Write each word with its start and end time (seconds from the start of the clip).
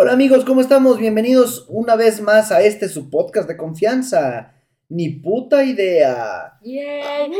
Hola 0.00 0.12
amigos, 0.12 0.44
¿cómo 0.44 0.60
estamos? 0.60 1.00
Bienvenidos 1.00 1.66
una 1.68 1.96
vez 1.96 2.20
más 2.20 2.52
a 2.52 2.62
este 2.62 2.88
su 2.88 3.10
podcast 3.10 3.48
de 3.48 3.56
confianza. 3.56 4.54
Ni 4.88 5.08
puta 5.08 5.64
idea. 5.64 6.56
Yay. 6.62 7.32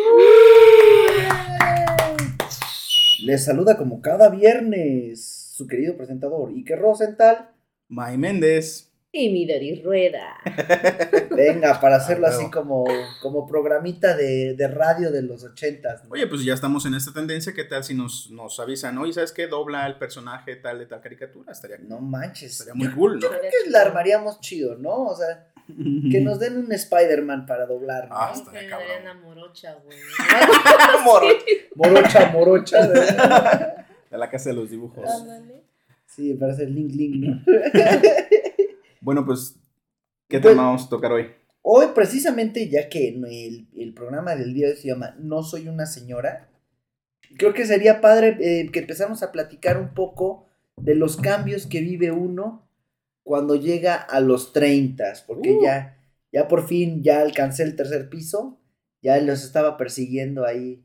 Les 3.23 3.45
saluda 3.45 3.77
como 3.77 4.01
cada 4.01 4.29
viernes 4.29 5.53
su 5.55 5.69
querido 5.69 5.97
presentador 5.97 6.51
Iker 6.51 6.81
Rosenthal. 6.81 7.49
May 7.87 8.19
Méndez. 8.19 8.88
Y 9.11 9.31
mi 9.31 9.47
Dori 9.47 9.81
Rueda. 9.83 10.37
Venga, 11.31 11.81
para 11.81 11.97
hacerlo 11.97 12.27
Ah, 12.27 12.31
así 12.31 12.41
huevo. 12.41 12.51
como, 12.51 12.85
como 13.23 13.47
programita 13.47 14.15
de, 14.15 14.55
de 14.55 14.69
radio 14.69 15.11
de 15.11 15.23
los 15.23 15.43
ochentas. 15.45 16.05
¿no? 16.05 16.11
Oye, 16.11 16.27
pues 16.27 16.45
ya 16.45 16.53
estamos 16.53 16.85
en 16.85 16.93
esta 16.95 17.13
tendencia. 17.15 17.55
¿Qué 17.55 17.65
tal 17.65 17.83
si 17.85 17.95
nos, 17.95 18.31
nos 18.31 18.61
avisan? 18.61 18.99
Oye, 18.99 19.15
¿sabes 19.15 19.33
qué? 19.33 19.47
Dobla 19.47 19.87
el 19.87 19.97
personaje 19.97 20.57
tal 20.57 20.79
de 20.79 20.87
tal 20.87 21.01
caricatura. 21.01 21.53
Estaría, 21.53 21.79
No 21.79 22.01
manches. 22.01 22.53
estaría 22.53 22.75
muy 22.75 22.89
cool, 22.91 23.15
¿no? 23.15 23.21
Yo 23.21 23.29
creo 23.31 23.41
que 23.65 23.71
la 23.71 23.81
armaríamos 23.81 24.41
chido, 24.41 24.77
¿no? 24.77 25.07
O 25.07 25.17
sea, 25.17 25.49
que 25.67 26.21
nos 26.21 26.39
den 26.39 26.59
un 26.59 26.71
Spider-Man 26.71 27.47
para 27.47 27.65
doblar, 27.65 28.11
¿no? 28.11 28.15
Ah, 28.15 28.35
me 28.53 28.67
cabrón. 28.69 28.89
una 29.03 29.15
morocha, 29.15 29.75
güey. 29.85 29.99
Moro- 31.05 31.29
Morocha, 31.75 32.31
morocha. 32.31 32.87
De 32.87 34.19
la 34.19 34.29
casa 34.29 34.51
de 34.51 34.57
los 34.57 34.69
dibujos. 34.71 35.09
Ándale. 35.11 35.63
Sí, 36.07 36.35
parece 36.35 36.65
el 36.65 36.75
Link 36.75 36.93
Link, 36.95 37.15
¿no? 37.17 37.43
Bueno, 39.09 39.25
pues, 39.25 39.55
¿qué 40.29 40.39
Pues- 40.39 40.53
tema 40.53 40.65
vamos 40.67 40.85
a 40.85 40.89
tocar 40.91 41.13
hoy? 41.13 41.29
Hoy, 41.63 41.87
precisamente, 41.95 42.69
ya 42.69 42.91
que 42.91 43.09
el, 43.09 43.67
el 43.75 43.95
programa 43.95 44.37
del 44.37 44.53
día 44.53 44.67
de 44.67 44.75
hoy 44.75 44.79
se 44.79 44.89
llama 44.89 45.17
No 45.19 45.43
soy 45.43 45.67
una 45.67 45.87
señora, 45.87 46.51
creo 47.39 47.55
que 47.55 47.65
sería 47.65 48.03
padre 48.03 48.37
eh, 48.39 48.71
que 48.71 48.81
empezamos 48.81 49.23
a 49.23 49.33
platicar 49.33 49.81
un 49.81 49.95
poco 49.95 50.47
de 50.77 50.95
los 50.95 51.17
cambios 51.17 51.67
que 51.67 51.81
vive 51.81 52.11
uno 52.13 52.69
cuando 53.23 53.55
llega 53.57 53.95
a 53.95 54.21
los 54.21 54.53
30, 54.53 55.15
porque 55.27 55.53
Uh. 55.55 55.63
ya, 55.63 55.97
ya 56.31 56.47
por 56.47 56.67
fin 56.69 57.03
ya 57.03 57.23
alcancé 57.23 57.63
el 57.63 57.77
tercer 57.77 58.11
piso, 58.11 58.61
ya 59.01 59.19
los 59.23 59.43
estaba 59.43 59.79
persiguiendo 59.79 60.45
ahí 60.45 60.85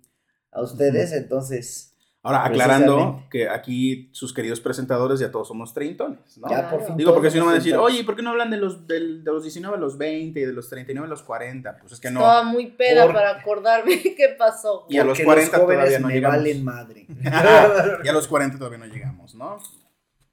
a 0.50 0.62
ustedes, 0.62 1.12
entonces 1.12 1.92
Ahora, 2.25 2.45
aclarando 2.45 2.95
Precisamente. 2.95 3.29
que 3.31 3.49
aquí 3.49 4.09
sus 4.13 4.33
queridos 4.33 4.61
presentadores 4.61 5.19
ya 5.19 5.29
todos 5.29 5.45
somos 5.49 5.73
treintones, 5.73 6.38
¿no? 6.38 6.49
ya 6.49 6.69
por 6.69 6.81
fin. 6.85 6.95
Digo, 6.95 7.13
porque 7.13 7.29
si 7.29 7.38
no 7.38 7.43
van 7.45 7.55
a 7.55 7.57
decir, 7.57 7.75
oye, 7.75 8.02
¿por 8.05 8.16
qué 8.16 8.21
no 8.21 8.29
hablan 8.29 8.49
de 8.49 8.55
los, 8.55 8.88
del- 8.88 9.25
de 9.25 9.31
los 9.31 9.43
19 9.43 9.75
a 9.75 9.79
los 9.79 9.97
20 9.97 10.39
y 10.39 10.45
de 10.45 10.53
los 10.53 10.69
39 10.69 11.05
a 11.05 11.09
los 11.09 11.21
40? 11.21 11.77
Pues 11.81 11.91
es 11.91 11.99
que 11.99 12.09
no. 12.09 12.21
Estaba 12.21 12.44
muy 12.44 12.67
peda 12.67 13.03
Por- 13.05 13.13
para 13.16 13.31
acordarme 13.31 14.01
qué 14.01 14.35
pasó. 14.39 14.85
Y 14.89 14.99
a 14.99 15.03
los 15.03 15.17
porque 15.19 15.25
40 15.25 15.57
jóvenes 15.57 15.75
todavía 15.85 15.99
no 15.99 16.07
me 16.07 16.13
llegamos. 16.13 16.38
valen 16.38 16.63
madre. 16.63 17.07
y 18.05 18.07
a 18.07 18.13
los 18.13 18.27
40 18.29 18.57
todavía 18.57 18.77
no 18.79 18.85
llegamos, 18.85 19.35
¿no? 19.35 19.57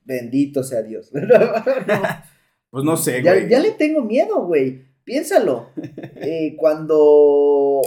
Bendito 0.05 0.63
sea 0.63 0.83
Dios. 0.83 1.11
Pues 2.71 2.85
no 2.85 2.97
sé, 2.97 3.21
Ya, 3.23 3.33
güey. 3.35 3.49
ya 3.49 3.59
le 3.59 3.73
tengo 3.73 4.03
miedo, 4.03 4.45
güey. 4.45 4.85
Piénsalo. 5.03 5.71
Eh, 5.77 6.55
cuando. 6.57 7.81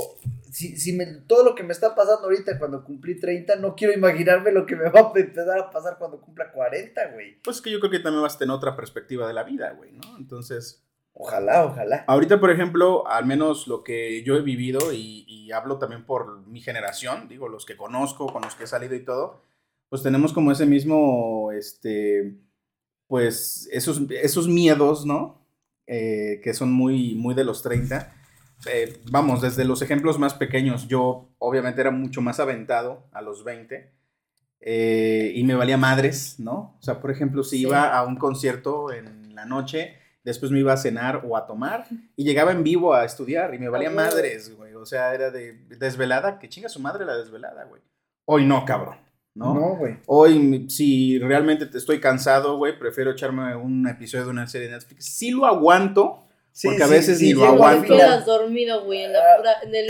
Si, 0.54 0.78
si 0.78 0.94
me- 0.94 1.06
todo 1.28 1.44
lo 1.44 1.56
que 1.56 1.64
me 1.64 1.74
está 1.74 1.96
pasando 1.96 2.26
ahorita 2.26 2.60
cuando 2.60 2.84
cumplí 2.84 3.20
30, 3.20 3.56
no 3.56 3.76
quiero 3.76 3.94
imaginarme 3.94 4.52
lo 4.52 4.66
que 4.66 4.76
me 4.76 4.90
va 4.90 5.00
a 5.14 5.20
empezar 5.20 5.58
a 5.60 5.72
pasar 5.72 5.98
cuando 5.98 6.22
cumpla 6.22 6.52
40, 6.52 7.12
güey. 7.14 7.40
Pues 7.44 7.58
es 7.58 7.62
que 7.64 7.72
yo 7.72 7.80
creo 7.80 7.92
que 7.92 8.00
también 8.00 8.22
vas 8.22 8.36
a 8.36 8.40
tener 8.40 8.54
otra 8.56 8.76
perspectiva 8.76 9.28
de 9.28 9.34
la 9.34 9.44
vida, 9.44 9.72
güey, 9.72 9.92
¿no? 9.94 10.18
Entonces, 10.18 10.84
Ojalá, 11.16 11.66
ojalá. 11.66 12.06
ahorita, 12.08 12.40
por 12.40 12.50
ejemplo, 12.52 13.08
al 13.08 13.26
menos 13.26 13.68
lo 13.68 13.84
que 13.84 14.24
yo 14.24 14.36
he 14.36 14.42
vivido 14.42 14.92
y, 14.94 15.26
y 15.28 15.52
hablo 15.52 15.78
también 15.78 16.06
por 16.06 16.46
mi 16.48 16.60
generación, 16.62 17.28
digo, 17.28 17.50
los 17.50 17.66
que 17.66 17.76
conozco, 17.78 18.28
con 18.34 18.42
los 18.44 18.56
que 18.56 18.64
he 18.64 18.68
salido 18.68 18.96
y 18.96 19.04
todo, 19.06 19.42
pues 19.90 20.02
tenemos 20.02 20.34
como 20.34 20.52
ese 20.52 20.66
mismo, 20.66 21.52
este, 21.52 22.36
pues 23.08 23.70
esos, 23.72 24.02
esos 24.10 24.48
miedos, 24.48 25.06
¿no? 25.06 25.40
Eh, 25.86 26.40
que 26.44 26.54
son 26.54 26.72
muy, 26.72 27.14
muy 27.16 27.36
de 27.36 27.44
los 27.44 27.62
30. 27.62 28.12
Eh, 28.72 29.02
vamos, 29.12 29.42
desde 29.42 29.66
los 29.66 29.82
ejemplos 29.82 30.20
más 30.20 30.34
pequeños, 30.34 30.88
yo 30.88 31.30
obviamente 31.40 31.82
era 31.82 31.92
mucho 31.92 32.22
más 32.22 32.40
aventado 32.40 33.08
a 33.12 33.22
los 33.22 33.44
20 33.44 33.92
eh, 34.62 35.32
y 35.36 35.44
me 35.44 35.56
valía 35.56 35.78
madres, 35.78 36.40
¿no? 36.40 36.78
O 36.80 36.82
sea, 36.82 37.00
por 37.02 37.12
ejemplo, 37.12 37.44
si 37.44 37.58
Sí. 37.58 37.62
iba 37.64 37.94
a 37.98 38.04
un 38.06 38.16
concierto 38.16 38.92
en 38.94 39.36
la 39.36 39.46
noche, 39.46 39.96
después 40.24 40.52
me 40.52 40.60
iba 40.60 40.72
a 40.72 40.78
cenar 40.78 41.24
o 41.28 41.36
a 41.36 41.46
tomar 41.46 41.86
y 42.16 42.24
llegaba 42.24 42.52
en 42.54 42.64
vivo 42.64 42.94
a 42.94 43.04
estudiar 43.04 43.54
y 43.54 43.60
me 43.60 43.68
valía 43.68 43.90
madres, 43.90 44.56
güey. 44.56 44.74
O 44.76 44.86
sea, 44.86 45.14
era 45.14 45.32
de 45.32 45.54
desvelada, 45.78 46.40
que 46.40 46.48
chinga 46.48 46.70
su 46.70 46.80
madre 46.80 47.06
la 47.06 47.18
desvelada, 47.18 47.66
güey. 47.66 47.82
Hoy 48.26 48.46
no, 48.46 48.64
cabrón, 48.64 48.98
¿no? 49.36 49.54
No, 49.54 49.76
güey. 49.76 49.98
Hoy, 50.06 50.70
si 50.70 51.20
realmente 51.20 51.66
te 51.66 51.78
estoy 51.78 52.00
cansado, 52.00 52.56
güey, 52.56 52.80
prefiero 52.80 53.12
echarme 53.12 53.54
un 53.58 53.86
episodio 53.90 54.24
de 54.24 54.32
una 54.32 54.48
serie 54.48 54.68
de 54.70 54.76
Netflix. 54.76 55.06
Sí 55.06 55.32
lo 55.32 55.46
aguanto, 55.46 56.26
Sí, 56.56 56.68
Porque 56.68 56.84
a 56.84 56.88
sí, 56.88 56.94
veces 56.94 57.18
sí, 57.18 57.26
ni 57.26 57.34
lo 57.34 57.40
llego 57.40 57.66
al 57.66 57.78
aguanto. 57.78 57.98
Te 57.98 58.26
dormido, 58.32 58.86
güey, 58.86 59.04
en, 59.06 59.14
la 59.14 59.20
pura, 59.38 59.52
en 59.64 59.74
el 59.76 59.88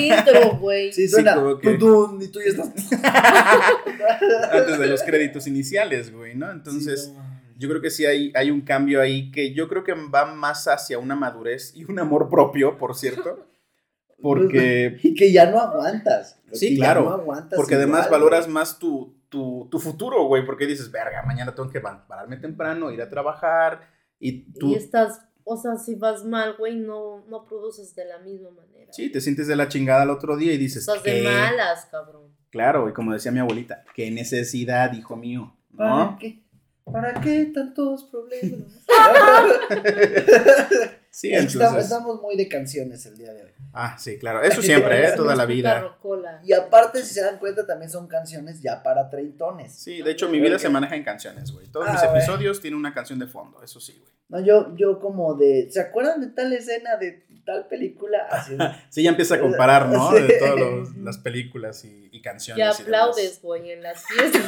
intro, 0.00 0.56
güey. 0.60 0.92
Sí, 0.92 1.02
Sí, 1.02 1.08
suena. 1.08 1.34
como 1.34 1.58
que- 1.58 1.74
tú 1.74 2.18
ya 2.40 2.50
estás. 2.50 2.68
antes 4.52 4.78
de 4.78 4.86
los 4.86 5.02
créditos 5.02 5.46
iniciales, 5.46 6.12
güey, 6.12 6.34
¿no? 6.34 6.50
Entonces, 6.50 7.06
Sí, 7.06 7.12
no 7.12 7.34
yo 7.56 7.68
creo 7.68 7.80
que 7.80 7.90
sí 7.90 8.04
hay, 8.04 8.32
hay 8.34 8.50
un 8.50 8.62
cambio 8.62 9.00
ahí 9.00 9.30
que 9.30 9.54
yo 9.54 9.68
creo 9.68 9.84
que 9.84 9.94
va 9.94 10.24
más 10.26 10.66
hacia 10.66 10.98
una 10.98 11.14
madurez 11.14 11.72
y 11.74 11.84
un 11.84 11.98
amor 12.00 12.28
propio, 12.28 12.76
por 12.78 12.94
cierto. 12.96 13.46
Porque, 14.22 14.96
Y 15.02 15.14
que 15.14 15.32
ya 15.32 15.50
no 15.50 15.58
aguantas. 15.60 16.40
Sí, 16.52 16.76
claro, 16.76 17.02
no 17.04 17.10
aguantas 17.12 17.56
porque 17.58 17.74
además 17.74 18.08
valoras 18.08 18.44
güey. 18.44 18.54
más 18.54 18.78
tu, 18.78 19.18
tu, 19.28 19.68
tu 19.70 19.78
futuro, 19.78 20.24
güey, 20.26 20.46
porque 20.46 20.66
dices, 20.66 20.90
verga, 20.90 21.22
mañana 21.26 21.54
tengo 21.54 21.68
que 21.68 21.80
pa- 21.80 22.06
pararme 22.06 22.36
temprano, 22.38 22.90
ir 22.90 23.02
a 23.02 23.10
trabajar 23.10 23.82
y 24.18 24.50
tú, 24.54 24.70
Y 24.70 24.76
estás, 24.76 25.20
o 25.44 25.56
sea, 25.56 25.76
si 25.76 25.94
vas 25.94 26.24
mal, 26.24 26.56
güey, 26.58 26.76
no, 26.76 27.24
no 27.28 27.44
produces 27.44 27.94
de 27.94 28.04
la 28.06 28.18
misma 28.18 28.50
manera. 28.50 28.92
sí, 28.92 29.10
te 29.10 29.20
sientes 29.20 29.46
de 29.46 29.56
la 29.56 29.68
chingada 29.68 30.02
al 30.02 30.10
otro 30.10 30.36
día 30.36 30.52
y 30.52 30.58
dices, 30.58 30.88
Estás 30.88 31.02
de 31.02 31.22
malas, 31.22 31.86
cabrón. 31.90 32.34
Claro, 32.50 32.88
y 32.88 32.92
como 32.92 33.12
decía 33.12 33.32
mi 33.32 33.40
abuelita, 33.40 33.84
qué 33.94 34.10
necesidad, 34.10 34.92
hijo 34.92 35.16
mío, 35.16 35.56
¿Para 35.76 36.16
qué? 36.18 36.42
¿Para 36.84 37.20
qué 37.20 37.46
tantos 37.46 38.04
problemas? 38.04 38.84
Sí, 41.14 41.32
Es 41.32 41.42
que 41.42 41.46
estamos, 41.46 41.54
entonces, 41.68 41.84
estamos 41.92 42.20
muy 42.22 42.36
de 42.36 42.48
canciones 42.48 43.06
el 43.06 43.16
día 43.16 43.32
de 43.32 43.44
hoy. 43.44 43.52
ah, 43.72 43.96
sí, 43.98 44.18
claro, 44.18 44.42
eso 44.42 44.60
siempre, 44.60 45.06
¿eh? 45.06 45.12
Toda 45.14 45.36
la 45.36 45.46
vida. 45.46 45.80
rocola. 45.80 46.40
Y 46.44 46.52
aparte, 46.52 47.02
si 47.04 47.14
se 47.14 47.22
dan 47.22 47.38
cuenta, 47.38 47.64
también 47.64 47.88
son 47.88 48.08
canciones 48.08 48.60
ya 48.60 48.82
para 48.82 49.08
treintones. 49.08 49.72
Sí, 49.74 50.02
de 50.02 50.10
hecho 50.10 50.28
mi 50.28 50.40
vida 50.40 50.58
se 50.58 50.68
maneja 50.68 50.96
en 50.96 51.04
canciones, 51.04 51.52
güey. 51.52 51.68
Todos 51.68 51.86
Ah, 51.88 51.92
mis 51.92 52.02
episodios 52.02 52.60
tienen 52.60 52.78
una 52.80 52.92
canción 52.92 53.20
de 53.20 53.28
fondo, 53.28 53.62
eso 53.62 53.78
sí, 53.80 53.96
güey. 54.00 54.12
No, 54.28 54.40
yo, 54.40 54.74
yo 54.76 54.98
como 54.98 55.34
de. 55.34 55.68
¿Se 55.70 55.80
acuerdan 55.80 56.20
de 56.20 56.28
tal 56.28 56.52
escena 56.52 56.96
de 56.96 57.24
tal 57.44 57.68
película? 57.68 58.26
Así, 58.30 58.56
Sí, 58.88 59.02
ya 59.04 59.10
empieza 59.10 59.36
a 59.36 59.40
comparar, 59.40 59.86
¿no? 59.88 60.10
De 60.12 60.36
todas 60.38 60.96
las 60.96 61.18
películas 61.18 61.84
y, 61.84 62.08
y 62.10 62.22
canciones. 62.22 62.58
Ya 62.58 62.72
y 62.76 62.82
aplaudes, 62.82 63.40
güey, 63.42 63.70
en 63.70 63.82
las 63.82 64.02
fiestas. 64.04 64.42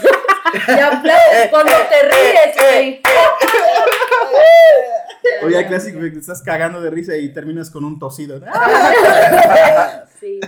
ya 0.66 0.98
aplaudes 0.98 1.48
cuando 1.50 1.72
te 1.72 2.02
ríes, 2.08 2.56
güey. 2.58 3.00
Oye, 5.44 5.56
hay 5.56 5.66
clásico, 5.66 5.98
te 6.00 6.18
estás 6.18 6.42
cagando 6.42 6.80
de 6.80 6.90
risa 6.90 7.16
y 7.16 7.32
terminas 7.32 7.70
con 7.70 7.84
un 7.84 7.98
tosido. 7.98 8.40
Sí. 10.18 10.40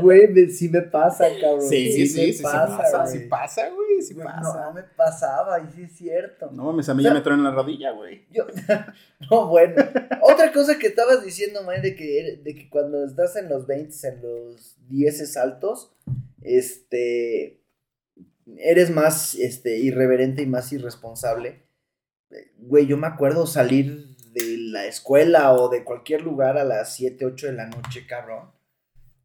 Güey, 0.00 0.48
sí 0.48 0.68
me 0.68 0.82
pasa, 0.82 1.26
cabrón. 1.40 1.62
Sí, 1.68 1.92
sí, 1.92 2.06
sí, 2.06 2.26
sí, 2.26 2.32
sí 2.34 2.42
pasa, 2.42 3.02
güey. 3.02 3.12
sí 3.12 3.18
pasa, 3.28 3.68
güey, 3.68 4.02
sí 4.02 4.14
pasa. 4.14 4.64
no 4.64 4.72
me 4.72 4.82
pasaba, 4.82 5.60
y 5.60 5.70
sí 5.74 5.82
es 5.82 5.92
cierto. 5.92 6.50
No 6.52 6.64
mames, 6.64 6.88
a 6.88 6.94
mí 6.94 7.02
ya 7.02 7.12
me 7.12 7.20
traen 7.20 7.42
la 7.42 7.50
rodilla, 7.50 7.90
güey. 7.90 8.24
Yo, 8.30 8.46
no, 9.30 9.48
bueno. 9.48 9.74
Otra 10.22 10.52
cosa 10.52 10.78
que 10.78 10.88
estabas 10.88 11.24
diciendo, 11.24 11.62
man, 11.64 11.82
de 11.82 11.94
que, 11.94 12.40
de 12.42 12.54
que 12.54 12.70
cuando 12.70 13.04
estás 13.04 13.36
en 13.36 13.48
los 13.48 13.66
20, 13.66 14.08
en 14.08 14.22
los 14.22 14.76
10 14.88 15.36
altos, 15.36 15.92
este, 16.42 17.60
eres 18.58 18.90
más, 18.90 19.34
este, 19.34 19.78
irreverente 19.78 20.42
y 20.42 20.46
más 20.46 20.72
irresponsable. 20.72 21.69
Güey, 22.58 22.86
yo 22.86 22.96
me 22.96 23.06
acuerdo 23.06 23.46
salir 23.46 24.14
de 24.32 24.56
la 24.58 24.86
escuela 24.86 25.52
o 25.54 25.68
de 25.68 25.82
cualquier 25.84 26.22
lugar 26.22 26.56
a 26.58 26.64
las 26.64 26.94
7, 26.94 27.24
8 27.24 27.46
de 27.48 27.52
la 27.52 27.66
noche, 27.66 28.06
cabrón. 28.06 28.50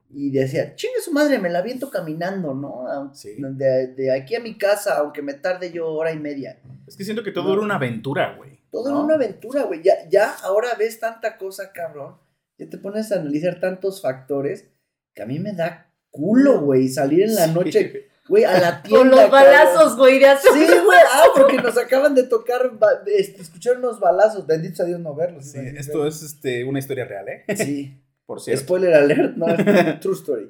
Y 0.09 0.31
decía, 0.31 0.75
chingue 0.75 1.01
su 1.01 1.11
madre, 1.11 1.39
me 1.39 1.49
la 1.49 1.61
viento 1.61 1.89
caminando, 1.89 2.53
¿no? 2.53 3.13
Sí. 3.13 3.35
De, 3.37 3.87
de 3.87 4.11
aquí 4.15 4.35
a 4.35 4.39
mi 4.39 4.57
casa, 4.57 4.97
aunque 4.99 5.21
me 5.21 5.33
tarde 5.33 5.71
yo 5.71 5.87
hora 5.89 6.11
y 6.13 6.19
media. 6.19 6.59
Es 6.87 6.95
que 6.95 7.03
siento 7.03 7.23
que 7.23 7.31
todo 7.31 7.53
era 7.53 7.61
una 7.61 7.75
aventura, 7.75 8.35
güey. 8.37 8.59
Todo 8.71 8.89
¿no? 8.89 8.95
era 8.97 9.05
una 9.05 9.15
aventura, 9.15 9.63
güey. 9.63 9.81
Ya, 9.83 9.93
ya 10.09 10.33
ahora 10.43 10.69
ves 10.77 10.99
tanta 10.99 11.37
cosa, 11.37 11.71
cabrón. 11.73 12.15
Ya 12.57 12.69
te 12.69 12.77
pones 12.77 13.11
a 13.11 13.19
analizar 13.19 13.59
tantos 13.59 14.01
factores 14.01 14.67
que 15.13 15.21
a 15.21 15.25
mí 15.25 15.39
me 15.39 15.53
da 15.53 15.91
culo, 16.11 16.61
güey, 16.61 16.87
salir 16.87 17.23
en 17.23 17.35
la 17.35 17.47
Sí. 17.47 17.53
noche, 17.53 18.07
güey, 18.27 18.43
a 18.43 18.59
la 18.59 18.81
tienda. 18.81 18.99
Con 19.09 19.11
los 19.11 19.29
balazos, 19.31 19.97
güey, 19.97 20.19
de 20.19 20.27
azul. 20.27 20.51
Sí, 20.53 20.65
güey, 20.65 20.99
ah, 21.11 21.25
porque 21.35 21.57
nos 21.57 21.77
acaban 21.77 22.15
de 22.15 22.23
tocar, 22.23 22.71
este, 23.07 23.41
escuchar 23.41 23.77
unos 23.77 23.99
balazos, 23.99 24.45
bendito 24.47 24.83
a 24.83 24.85
Dios 24.85 24.99
no 24.99 25.13
verlos. 25.15 25.45
Sí, 25.45 25.59
esto 25.77 26.05
es 26.07 26.21
este, 26.23 26.63
una 26.63 26.79
historia 26.79 27.05
real, 27.05 27.27
¿eh? 27.29 27.45
Sí, 27.55 28.01
Por 28.25 28.41
cierto. 28.41 28.63
spoiler 28.63 28.93
alert, 28.95 29.35
no, 29.37 29.47
es 29.47 29.99
true 29.99 30.15
story. 30.15 30.49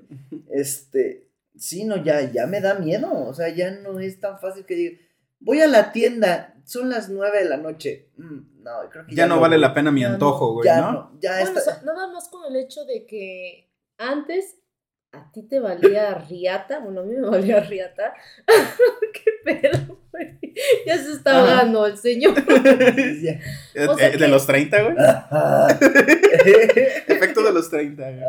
Este, 0.50 1.30
sí, 1.58 1.84
no, 1.84 2.02
ya, 2.04 2.32
ya 2.32 2.48
me 2.48 2.62
da 2.62 2.76
miedo, 2.76 3.12
o 3.12 3.34
sea, 3.34 3.50
ya 3.50 3.72
no 3.72 4.00
es 4.00 4.20
tan 4.20 4.40
fácil 4.40 4.66
que 4.66 4.76
diga, 4.76 4.98
voy 5.40 5.60
a 5.62 5.68
la 5.68 5.92
tienda, 5.92 6.56
son 6.64 6.90
las 6.90 7.10
nueve 7.10 7.40
de 7.44 7.50
la 7.50 7.58
noche. 7.58 8.10
Mm, 8.18 8.64
no, 8.64 8.72
creo 8.90 9.06
que 9.06 9.14
Ya 9.16 9.28
no 9.28 9.40
vale 9.42 9.58
la 9.58 9.74
pena 9.74 9.92
mi 9.92 10.04
antojo, 10.06 10.54
güey, 10.54 10.66
Ya 10.66 10.80
¿no? 10.82 10.92
no, 10.92 11.20
ya 11.22 11.32
Bueno, 11.42 11.48
está. 11.48 11.60
o 11.60 11.64
sea, 11.64 11.82
nada 11.84 12.08
más 12.14 12.30
con 12.30 12.46
el 12.46 12.56
hecho 12.62 12.86
de 12.86 13.06
que 13.06 13.70
antes 13.98 14.56
a 15.16 15.32
ti 15.34 15.44
te 15.44 15.60
valía 15.60 16.14
riata, 16.16 16.80
bueno, 16.80 17.02
a 17.02 17.04
mí 17.04 17.14
me 17.16 17.28
valía 17.28 17.60
riata. 17.62 18.14
¿Qué 19.14 19.32
pedo, 19.44 20.00
güey? 20.12 20.40
Ya 20.86 20.98
se 20.98 21.12
está 21.14 21.40
ahogando 21.40 21.86
el 21.86 21.98
señor. 21.98 22.34
Ya. 23.22 23.40
Eh, 23.74 23.88
O 23.88 23.98
sea 23.98 24.08
eh, 24.10 24.18
de 24.18 24.28
los 24.28 24.46
30, 24.48 24.84
güey. 24.84 24.96
Efecto 27.08 27.44
de 27.44 27.54
los 27.54 27.70
30, 27.70 28.12
güey. 28.12 28.24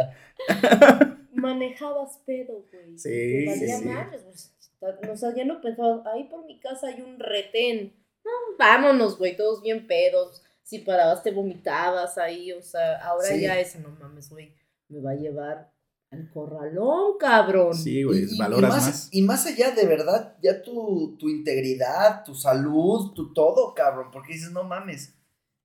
Manejabas 1.32 2.18
pedo, 2.26 2.64
güey. 2.72 2.98
Sí, 2.98 3.10
Te 3.10 3.46
valía 3.50 3.76
sí, 3.76 3.82
sí. 3.82 3.88
madres, 3.88 4.22
güey. 4.24 5.10
O 5.10 5.16
sea, 5.16 5.34
ya 5.34 5.44
no 5.44 5.60
pensabas, 5.60 6.06
ahí 6.06 6.24
por 6.24 6.44
mi 6.44 6.58
casa 6.60 6.88
hay 6.88 7.00
un 7.00 7.18
retén. 7.18 7.94
No, 8.24 8.30
vámonos, 8.58 9.18
güey, 9.18 9.36
todos 9.36 9.62
bien 9.62 9.86
pedos. 9.86 10.42
Si 10.62 10.80
parabas, 10.80 11.22
te 11.22 11.30
vomitabas 11.30 12.18
ahí. 12.18 12.52
O 12.52 12.62
sea, 12.62 12.96
ahora 12.98 13.26
Sí. 13.26 13.40
ya 13.40 13.58
es, 13.58 13.76
no 13.76 13.90
mames, 13.90 14.30
güey, 14.30 14.54
me 14.88 15.00
va 15.00 15.12
a 15.12 15.14
llevar 15.14 15.70
al 16.16 16.30
corralón, 16.30 17.18
cabrón. 17.18 17.74
Sí, 17.74 18.02
güey, 18.02 18.24
Y- 18.30 18.38
valoras 18.38 18.70
y 18.70 18.74
más, 18.74 18.86
más. 18.86 19.08
Y 19.12 19.22
más 19.22 19.46
allá 19.46 19.70
de 19.72 19.86
verdad, 19.86 20.36
ya 20.42 20.62
tu, 20.62 21.16
tu 21.18 21.28
integridad, 21.28 22.24
tu 22.24 22.34
salud, 22.34 23.12
tu 23.14 23.32
todo, 23.32 23.74
cabrón. 23.74 24.08
Porque 24.12 24.32
dices, 24.34 24.50
no 24.52 24.64
mames. 24.64 25.14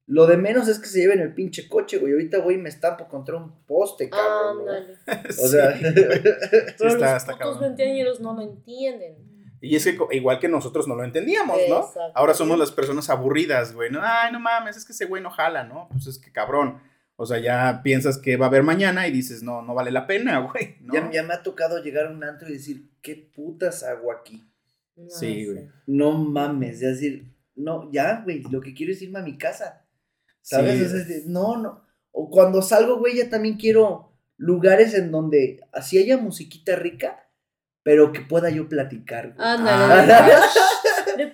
Lo 0.08 0.26
de 0.28 0.36
menos 0.36 0.68
es 0.68 0.78
que 0.80 0.88
se 0.88 1.00
lleven 1.00 1.20
el 1.22 1.34
pinche 1.34 1.70
coche, 1.70 1.98
güey. 1.98 2.12
Ahorita 2.14 2.40
voy 2.40 2.56
y 2.56 2.58
me 2.58 2.70
estampo 2.70 3.08
contra 3.08 3.38
un 3.38 3.64
poste, 3.66 4.10
cabrón. 4.10 4.66
¿no? 4.66 4.72
Ándale. 4.72 4.98
O 5.42 5.48
sea, 5.48 5.78
Sí. 5.78 5.84
Pero 5.84 6.00
está- 6.90 7.14
los 7.14 7.24
está 7.24 7.34
putos 7.38 7.60
veinteañeros 7.60 8.20
no 8.20 8.34
lo 8.34 8.42
entienden. 8.42 9.30
Y 9.64 9.76
es 9.76 9.86
que 9.86 9.96
igual 10.12 10.40
que 10.40 10.48
nosotros 10.50 10.88
no 10.88 10.96
lo 10.96 11.04
entendíamos, 11.04 11.56
¿no? 11.70 11.88
Ahora 12.16 12.34
somos 12.34 12.58
las 12.58 12.72
personas 12.72 13.10
aburridas, 13.12 13.74
güey. 13.76 13.92
¿no? 13.92 14.00
Ay, 14.02 14.32
no 14.32 14.40
mames, 14.40 14.76
es 14.76 14.86
que 14.86 14.92
ese 14.92 15.06
güey 15.06 15.22
no 15.22 15.30
jala, 15.30 15.64
¿no? 15.64 15.88
Pues 15.92 16.08
es 16.08 16.18
que 16.18 16.32
cabrón. 16.32 16.82
O 17.22 17.26
sea, 17.28 17.38
ya 17.38 17.82
piensas 17.84 18.18
que 18.18 18.36
va 18.36 18.48
a 18.48 18.50
haber 18.50 18.64
mañana 18.64 19.08
y 19.08 19.12
dices, 19.12 19.44
no, 19.44 19.62
no 19.62 19.76
vale 19.76 19.92
la 19.92 20.08
pena, 20.08 20.40
güey. 20.52 20.78
¿no? 20.82 20.92
ya, 20.92 21.12
ya 21.12 21.22
me 21.24 21.36
ha 21.36 21.44
tocado 21.44 21.78
llegar 21.84 22.08
a 22.08 22.10
un 22.10 22.24
antro 22.24 22.50
y 22.50 22.54
decir, 22.54 22.90
¿qué 23.04 23.16
putas 23.16 23.84
hago 23.84 24.12
aquí? 24.12 24.44
No 24.96 25.08
Sí, 25.08 25.46
güey. 25.46 25.70
No 25.86 26.14
mames, 26.14 26.82
es 26.82 27.00
decir, 27.00 27.32
no, 27.54 27.92
ya, 27.92 28.22
güey, 28.24 28.42
lo 28.50 28.60
que 28.60 28.74
quiero 28.74 28.92
es 28.92 29.04
irme 29.04 29.20
a 29.20 29.22
mi 29.24 29.38
casa. 29.38 29.86
¿Sabes? 30.42 30.92
Sí. 31.06 31.24
No, 31.28 31.58
no. 31.58 31.86
O 32.10 32.32
cuando 32.32 32.64
salgo, 32.64 32.98
güey, 32.98 33.18
ya 33.18 33.30
también 33.30 33.56
quiero 33.56 34.14
lugares 34.38 34.96
en 34.96 35.12
donde 35.12 35.60
así 35.72 36.00
haya 36.00 36.18
musiquita 36.18 36.76
rica, 36.76 37.30
pero 37.84 38.12
que 38.12 38.22
pueda 38.22 38.50
yo 38.50 38.68
platicar. 38.68 39.36
güey. 39.36 39.48
Ándale. 39.48 40.12
Ah, 40.12 40.42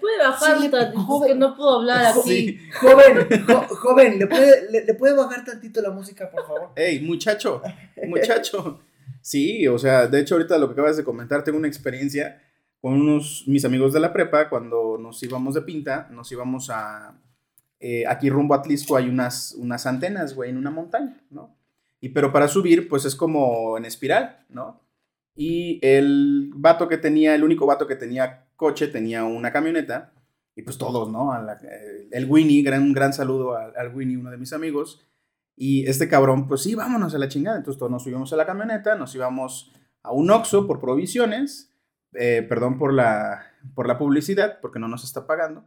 puede 0.07 0.18
bajar 0.30 0.62
Sí, 0.62 0.69
tantito, 0.69 1.01
joven. 1.04 1.30
que 1.33 1.36
no 1.36 1.56
puedo 1.56 1.80
hablar 1.80 2.06
aquí. 2.06 2.21
Sí. 2.30 2.59
Joven, 2.80 3.45
jo- 3.45 3.75
joven, 3.75 4.19
¿le 4.19 4.27
puede, 4.27 4.71
le, 4.71 4.86
le 4.86 4.94
puede 4.94 5.13
bajar 5.15 5.44
tantito 5.44 5.81
la 5.81 5.92
música, 5.92 6.30
por 6.30 6.45
favor? 6.45 6.69
Ey, 6.75 7.00
muchacho, 7.01 7.62
muchacho. 8.07 8.80
Sí, 9.21 9.68
o 9.68 9.77
sea, 9.77 10.07
de 10.07 10.19
hecho 10.21 10.36
ahorita 10.36 10.57
lo 10.57 10.68
que 10.68 10.74
acabas 10.74 10.95
de 10.98 11.04
comentar, 11.04 11.44
tengo 11.44 11.57
una 11.57 11.68
experiencia 11.68 12.42
con 12.80 12.94
unos, 12.94 13.44
mis 13.48 13.65
amigos 13.65 13.92
de 13.94 14.00
la 14.00 14.13
prepa, 14.13 14.50
cuando 14.50 14.98
nos 14.98 15.21
íbamos 15.24 15.56
de 15.56 15.62
pinta, 15.63 16.07
nos 16.12 16.31
íbamos 16.31 16.69
a, 16.69 17.19
eh, 17.80 18.06
aquí 18.07 18.30
rumbo 18.30 18.53
a 18.53 18.57
Atlisco 18.57 18.95
hay 18.95 19.10
unas, 19.10 19.53
unas 19.57 19.86
antenas, 19.86 20.33
güey, 20.36 20.51
en 20.51 20.57
una 20.57 20.69
montaña, 20.69 21.19
¿no? 21.30 21.56
Y 22.00 22.10
pero 22.10 22.31
para 22.31 22.48
subir, 22.48 22.88
pues 22.88 23.03
es 23.06 23.15
como 23.15 23.77
en 23.77 23.86
espiral, 23.86 24.45
¿no? 24.50 24.80
Y 25.36 25.80
el 25.86 26.51
vato 26.56 26.88
que 26.88 26.98
tenía, 26.98 27.36
el 27.36 27.44
único 27.44 27.65
vato 27.65 27.86
que 27.88 27.95
tenía 27.95 28.46
coche, 28.57 28.88
tenía 28.89 29.24
una 29.24 29.54
camioneta, 29.54 30.12
y 30.56 30.63
pues 30.63 30.77
todos, 30.77 31.09
¿no? 31.09 31.31
A 31.31 31.42
la- 31.42 31.57
el 32.12 32.25
Winnie, 32.30 32.63
gran, 32.63 32.81
un 32.83 32.92
gran 32.94 33.13
saludo 33.13 33.56
al, 33.56 33.74
al 33.77 33.95
Winnie, 33.95 34.18
uno 34.18 34.30
de 34.31 34.38
mis 34.38 34.51
amigos, 34.51 35.01
y 35.56 35.88
este 35.88 36.07
cabrón, 36.09 36.48
pues 36.48 36.62
sí, 36.63 36.75
vámonos 36.75 37.15
a 37.15 37.18
la 37.18 37.30
chingada. 37.30 37.57
Entonces 37.57 37.80
todos 37.80 37.92
nos 37.92 38.04
subimos 38.04 38.33
a 38.33 38.36
la 38.36 38.45
camioneta, 38.45 38.95
nos 38.95 39.15
íbamos 39.15 39.71
a 40.04 40.12
un 40.12 40.30
Oxxo 40.31 40.68
por 40.68 40.80
provisiones, 40.81 41.71
eh, 42.13 42.45
perdón 42.48 42.77
por 42.77 42.94
la, 42.94 43.45
por 43.75 43.88
la 43.88 43.98
publicidad, 43.98 44.60
porque 44.62 44.80
no 44.80 44.88
nos 44.88 45.03
está 45.03 45.25
pagando, 45.27 45.63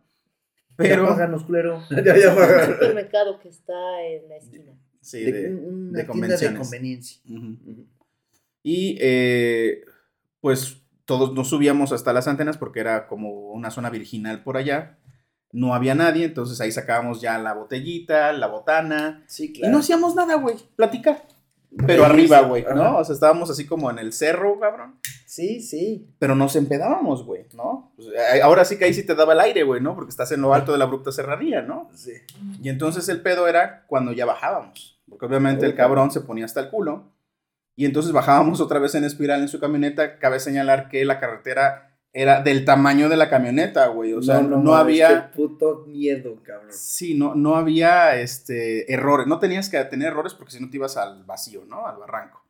Pero. 0.77 1.03
pero... 1.05 1.09
Páganos, 1.09 1.45
culero. 1.45 1.83
Es 1.91 2.27
un 2.27 2.73
supermercado 2.75 3.39
que 3.41 3.49
está 3.49 4.03
en 4.07 4.29
la 4.29 4.37
esquina. 4.37 4.73
Sí, 5.01 5.23
De- 5.25 5.33
de- 5.33 5.49
un- 5.55 5.55
una 5.55 5.65
de 5.65 5.65
tienda 5.65 5.99
de 6.03 6.07
convenciones. 6.07 6.59
conveniencia. 6.61 7.21
Ujú. 7.29 7.57
Ujú. 7.71 7.87
Y 8.63 8.99
eh, 9.01 9.83
pues 10.41 10.80
todos 11.11 11.33
nos 11.35 11.49
subíamos 11.49 11.91
hasta 11.91 12.12
las 12.12 12.29
antenas 12.29 12.57
porque 12.57 12.79
era 12.79 13.09
como 13.09 13.51
una 13.51 13.73
zona 13.73 13.91
virginal 13.91 14.45
por 14.45 14.57
allá. 14.57 14.97
No 15.51 15.75
había 15.75 15.97
nadie, 15.97 16.25
entonces 16.25 16.61
ahí 16.61 16.71
sacábamos 16.71 17.21
ya 17.21 17.37
la 17.37 17.53
botellita, 17.53 18.33
la 18.33 18.47
botana. 18.47 19.25
Sí, 19.27 19.47
Y 19.47 19.53
claro. 19.55 19.73
no 19.73 19.79
hacíamos 19.81 20.15
nada, 20.15 20.37
güey, 20.37 20.55
platicar. 20.77 21.27
Pero 21.85 22.05
Sí, 22.05 22.11
arriba, 22.12 22.41
güey, 22.43 22.65
ajá. 22.65 22.75
¿no? 22.75 22.99
O 22.99 23.05
sea, 23.05 23.12
estábamos 23.15 23.51
así 23.51 23.67
como 23.67 23.91
en 23.91 23.99
el 23.99 24.12
cerro, 24.12 24.61
cabrón. 24.61 25.01
Sí, 25.27 25.61
sí. 25.61 26.15
Pero 26.21 26.37
nos 26.37 26.55
empedábamos, 26.55 27.25
güey, 27.25 27.47
¿no? 27.55 27.93
Pues, 27.97 28.07
ahora 28.45 28.65
sí 28.65 28.79
que 28.79 28.85
ahí 28.85 28.95
sí 28.95 29.05
te 29.05 29.17
daba 29.17 29.33
el 29.33 29.41
aire, 29.41 29.65
güey, 29.65 29.81
¿no? 29.81 29.97
Porque 29.97 30.11
estás 30.11 30.31
en 30.31 30.43
lo 30.43 30.55
alto 30.55 30.71
de 30.71 30.79
la 30.79 30.85
abrupta 30.85 31.11
serranía, 31.11 31.62
¿no? 31.62 31.91
sí. 31.93 32.12
Y 32.62 32.69
entonces 32.69 33.09
el 33.09 33.21
pedo 33.21 33.49
era 33.49 33.85
cuando 33.89 34.12
ya 34.12 34.27
bajábamos. 34.27 35.03
Porque 35.09 35.27
obviamente 35.27 35.67
el 35.67 35.75
cabrón 35.75 36.12
se 36.12 36.21
ponía 36.21 36.45
hasta 36.45 36.61
el 36.61 36.71
culo. 36.71 37.11
Y 37.81 37.87
entonces 37.87 38.12
bajábamos 38.12 38.61
otra 38.61 38.79
vez 38.79 38.94
en 38.94 39.05
espiral 39.05 39.41
en 39.41 39.49
su 39.49 39.59
camioneta. 39.59 40.19
Cabe 40.19 40.38
señalar 40.38 40.91
que 40.91 41.03
la 41.06 41.19
carretera 41.19 41.97
era 42.12 42.43
del 42.43 42.67
tamaño 42.67 43.09
de 43.09 43.17
la 43.17 43.31
camioneta, 43.31 43.87
güey. 43.87 44.12
O 44.12 44.21
sea, 44.21 44.43
no, 44.43 44.59
mames, 44.59 44.75
había. 44.75 45.09
Qué 45.09 45.35
puto 45.35 45.87
miedo, 45.87 46.43
cabrón. 46.43 46.69
Sí, 46.71 47.15
no, 47.15 47.35
no 47.35 47.56
había 47.56 48.21
este, 48.21 48.93
errores. 48.93 49.27
No 49.27 49.38
tenías 49.38 49.71
que 49.71 49.82
tener 49.85 50.09
errores 50.09 50.35
porque 50.35 50.53
si 50.53 50.61
no 50.61 50.69
te 50.69 50.77
ibas 50.77 50.99
al 50.99 51.25
vacío, 51.25 51.65
¿no? 51.65 51.87
Al 51.87 51.97
barranco. 51.97 52.44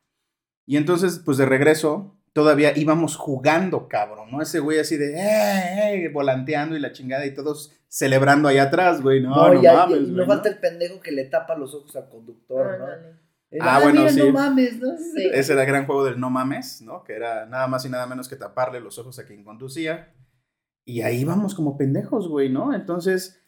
Y 0.67 0.77
entonces, 0.77 1.23
pues 1.25 1.39
de 1.39 1.47
regreso, 1.47 2.19
todavía 2.33 2.77
íbamos 2.77 3.15
jugando, 3.15 3.87
cabrón, 3.87 4.33
¿no? 4.33 4.43
Ese 4.43 4.59
güey 4.59 4.81
así 4.81 4.97
de, 4.97 5.15
eh, 5.15 6.07
eh, 6.07 6.09
volanteando 6.09 6.77
y 6.77 6.81
la 6.81 6.91
chingada 6.91 7.25
y 7.25 7.35
todos 7.37 7.73
celebrando 7.87 8.49
ahí 8.49 8.59
atrás, 8.59 9.01
güey. 9.01 9.21
No, 9.21 9.31
no, 9.31 9.55
No, 9.55 9.63
ya, 9.63 9.75
mames, 9.75 10.09
y 10.09 10.11
no 10.11 10.23
¿no? 10.23 10.27
falta 10.27 10.49
el 10.49 10.59
pendejo 10.59 11.01
que 11.01 11.13
le 11.13 11.27
tapa 11.27 11.55
los 11.55 11.73
ojos 11.73 11.95
al 11.95 12.09
conductor, 12.09 12.81
¿no? 12.81 12.87
El, 13.51 13.61
Ah, 13.63 13.81
bueno, 13.83 14.01
mira, 14.01 14.13
sí. 14.13 14.19
no 14.21 14.31
mames, 14.33 14.79
¿no? 14.79 14.97
Sí. 14.97 15.29
Ese 15.33 15.53
era 15.55 15.63
el 15.63 15.69
gran 15.69 15.87
juego 15.87 16.05
del 16.05 16.21
no 16.21 16.31
mames, 16.31 16.83
¿no? 16.83 17.03
Que 17.05 17.15
era 17.15 17.47
nada 17.47 17.67
más 17.67 17.85
y 17.85 17.89
nada 17.89 18.07
menos 18.07 18.29
que 18.29 18.37
taparle 18.37 18.81
los 18.81 18.99
ojos 18.99 19.19
a 19.19 19.25
quien 19.27 19.43
conducía. 19.45 20.15
Y 20.85 21.03
ahí 21.03 21.25
vamos 21.25 21.55
como 21.55 21.77
pendejos, 21.77 22.29
güey, 22.29 22.49
¿no? 22.49 22.73
Entonces, 22.75 23.43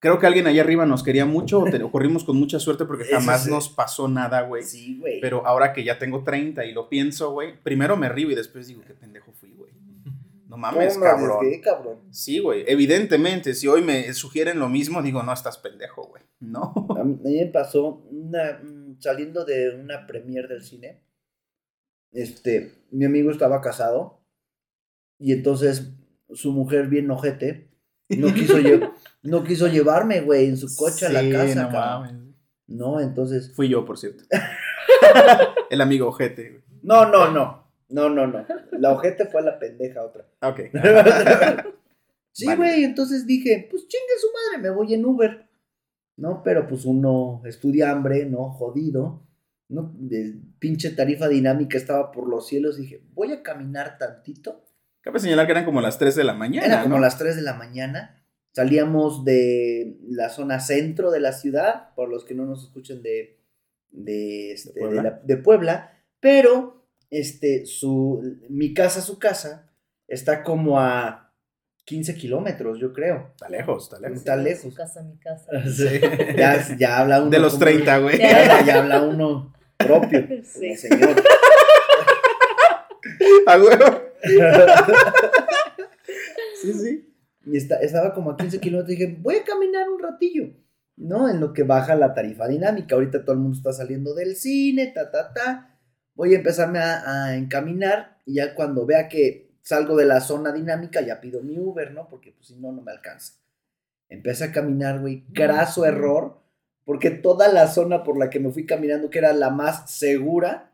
creo 0.00 0.18
que 0.18 0.26
alguien 0.26 0.46
allá 0.46 0.62
arriba 0.62 0.84
nos 0.86 1.02
quería 1.02 1.24
mucho, 1.26 1.60
o 1.60 1.64
te- 1.64 1.82
o 1.82 1.90
corrimos 1.92 2.24
con 2.24 2.36
mucha 2.36 2.58
suerte 2.60 2.84
porque 2.84 3.04
jamás 3.04 3.44
sí. 3.44 3.50
nos 3.50 3.68
pasó 3.68 4.06
nada, 4.08 4.42
güey. 4.42 4.62
Sí, 4.62 4.98
güey. 4.98 5.20
Pero 5.20 5.46
ahora 5.46 5.72
que 5.72 5.82
ya 5.82 5.98
tengo 5.98 6.22
30 6.24 6.64
y 6.66 6.72
lo 6.72 6.88
pienso, 6.88 7.32
güey, 7.32 7.58
primero 7.62 7.96
me 7.96 8.08
río 8.08 8.30
y 8.30 8.34
después 8.34 8.66
digo, 8.68 8.82
qué 8.86 8.94
pendejo 8.94 9.32
fui, 9.32 9.52
güey. 9.52 9.72
No 10.46 10.56
mames, 10.56 10.94
¿Cómo 10.94 11.04
me 11.04 11.10
cabrón. 11.10 11.36
arriesgué, 11.38 11.60
cabrón? 11.62 11.98
Sí, 12.10 12.38
güey. 12.38 12.64
Evidentemente, 12.66 13.54
si 13.54 13.68
hoy 13.68 13.82
me 13.82 14.10
sugieren 14.14 14.58
lo 14.58 14.68
mismo, 14.70 15.02
digo, 15.02 15.22
no, 15.22 15.32
estás 15.32 15.58
pendejo, 15.58 16.04
güey. 16.06 16.22
No. 16.40 16.72
A 16.98 17.04
mí, 17.04 17.18
me 17.22 17.46
pasó 17.46 18.02
una, 18.10 18.58
saliendo 19.00 19.44
de 19.44 19.70
una 19.74 20.06
premier 20.06 20.48
del 20.48 20.62
cine. 20.62 21.02
Este, 22.12 22.72
mi 22.90 23.04
amigo 23.04 23.30
estaba 23.30 23.60
casado 23.60 24.20
y 25.18 25.32
entonces 25.32 25.90
su 26.30 26.52
mujer 26.52 26.86
bien 26.88 27.10
ojete 27.10 27.68
no 28.08 28.32
quiso, 28.32 28.58
lle- 28.58 28.92
no 29.22 29.44
quiso 29.44 29.66
llevarme, 29.68 30.20
güey, 30.22 30.46
en 30.46 30.56
su 30.56 30.74
coche 30.76 31.06
a 31.06 31.10
la 31.10 31.28
casa, 31.30 31.64
no 31.64 31.70
cabrón. 31.70 32.36
No, 32.66 33.00
entonces, 33.00 33.52
Fui 33.54 33.68
yo, 33.68 33.84
por 33.84 33.98
cierto. 33.98 34.24
el 35.70 35.80
amigo 35.80 36.08
ojete, 36.08 36.50
güey. 36.50 36.62
no, 36.82 37.06
no, 37.10 37.30
no. 37.30 37.66
No, 37.90 38.10
no, 38.10 38.26
no. 38.26 38.44
La 38.72 38.92
ojete 38.92 39.24
fue 39.28 39.40
la 39.42 39.58
pendeja 39.58 40.04
otra. 40.04 40.26
Ok. 40.42 40.60
Sí, 42.30 42.46
Vale. 42.46 42.56
güey, 42.56 42.84
entonces 42.84 43.26
dije, 43.26 43.66
pues 43.68 43.88
chingue 43.88 44.12
su 44.20 44.28
madre, 44.32 44.62
me 44.62 44.70
voy 44.70 44.94
en 44.94 45.04
Uber. 45.04 45.47
No, 46.18 46.42
pero 46.42 46.66
pues 46.68 46.84
uno 46.84 47.40
estudia 47.46 47.90
hambre, 47.90 48.26
¿no? 48.26 48.50
Jodido. 48.50 49.22
¿no? 49.70 49.92
De 49.98 50.34
pinche 50.58 50.90
tarifa 50.90 51.28
dinámica 51.28 51.76
estaba 51.78 52.10
por 52.10 52.28
los 52.28 52.46
cielos. 52.46 52.76
Dije, 52.76 53.02
voy 53.14 53.32
a 53.32 53.42
caminar 53.42 53.98
tantito. 53.98 54.64
Cabe 55.00 55.20
señalar 55.20 55.46
que 55.46 55.52
eran 55.52 55.64
como 55.64 55.80
las 55.80 55.98
3 55.98 56.14
de 56.16 56.24
la 56.24 56.34
mañana. 56.34 56.66
Era 56.66 56.82
como 56.82 56.96
¿no? 56.96 57.00
las 57.02 57.18
3 57.18 57.36
de 57.36 57.42
la 57.42 57.54
mañana. 57.54 58.24
Salíamos 58.52 59.24
de 59.24 59.98
la 60.08 60.30
zona 60.30 60.58
centro 60.60 61.10
de 61.10 61.20
la 61.20 61.32
ciudad, 61.32 61.94
por 61.94 62.08
los 62.08 62.24
que 62.24 62.34
no 62.34 62.44
nos 62.46 62.64
escuchen 62.64 63.02
de, 63.02 63.38
de, 63.90 64.52
este, 64.52 64.72
de 64.72 64.80
Puebla? 64.80 65.02
la- 65.02 65.20
de 65.22 65.36
Puebla, 65.36 65.92
pero 66.18 66.86
este, 67.10 67.66
su, 67.66 68.38
mi 68.48 68.74
casa, 68.74 69.00
su 69.02 69.18
casa, 69.18 69.70
está 70.08 70.42
como 70.42 70.80
a 70.80 71.27
15 71.88 72.14
kilómetros, 72.16 72.78
yo 72.78 72.92
creo. 72.92 73.28
Está 73.30 73.48
lejos, 73.48 73.84
está 73.84 73.98
lejos. 73.98 74.18
Está 74.18 74.36
Su 74.36 74.42
lejos. 74.42 74.74
casa, 74.74 75.02
mi 75.02 75.16
casa. 75.18 75.50
Ya, 76.36 76.76
ya 76.76 76.98
habla 76.98 77.22
uno. 77.22 77.30
De 77.30 77.38
los 77.38 77.54
como- 77.54 77.64
30, 77.64 77.98
güey. 77.98 78.18
Ya, 78.18 78.62
ya 78.62 78.78
habla 78.80 79.02
uno 79.02 79.54
propio. 79.78 80.26
Sí. 80.44 80.76
Señor. 80.76 81.16
A 83.46 83.56
huevo. 83.58 84.02
Sí, 86.60 86.72
sí. 86.74 87.14
Y 87.46 87.56
esta- 87.56 87.80
estaba 87.80 88.12
como 88.12 88.32
a 88.32 88.36
15 88.36 88.60
kilómetros. 88.60 88.88
Dije, 88.90 89.16
voy 89.20 89.36
a 89.36 89.44
caminar 89.44 89.88
un 89.88 89.98
ratillo. 90.02 90.50
¿No? 90.96 91.30
En 91.30 91.40
lo 91.40 91.52
que 91.52 91.62
baja 91.62 91.94
la 91.94 92.12
tarifa 92.12 92.48
dinámica. 92.48 92.96
Ahorita 92.96 93.22
todo 93.24 93.32
el 93.34 93.38
mundo 93.40 93.56
está 93.56 93.72
saliendo 93.72 94.14
del 94.14 94.34
cine, 94.36 94.88
ta, 94.88 95.10
ta, 95.10 95.32
ta. 95.32 95.78
Voy 96.14 96.34
a 96.34 96.38
empezarme 96.38 96.80
a, 96.80 97.24
a 97.24 97.36
encaminar. 97.36 98.18
Y 98.26 98.34
ya 98.34 98.54
cuando 98.54 98.84
vea 98.84 99.08
que 99.08 99.47
salgo 99.68 99.96
de 99.96 100.06
la 100.06 100.22
zona 100.22 100.50
dinámica, 100.50 101.02
ya 101.02 101.20
pido 101.20 101.42
mi 101.42 101.58
Uber, 101.58 101.92
¿no? 101.92 102.08
Porque 102.08 102.32
pues 102.32 102.46
si 102.48 102.56
no, 102.56 102.72
no 102.72 102.80
me 102.80 102.90
alcanza. 102.90 103.34
Empecé 104.08 104.44
a 104.44 104.52
caminar, 104.52 105.00
güey. 105.00 105.26
Graso 105.28 105.84
error. 105.84 106.40
Porque 106.86 107.10
toda 107.10 107.48
la 107.52 107.68
zona 107.68 108.02
por 108.02 108.18
la 108.18 108.30
que 108.30 108.40
me 108.40 108.50
fui 108.50 108.64
caminando, 108.64 109.10
que 109.10 109.18
era 109.18 109.34
la 109.34 109.50
más 109.50 109.90
segura, 109.90 110.72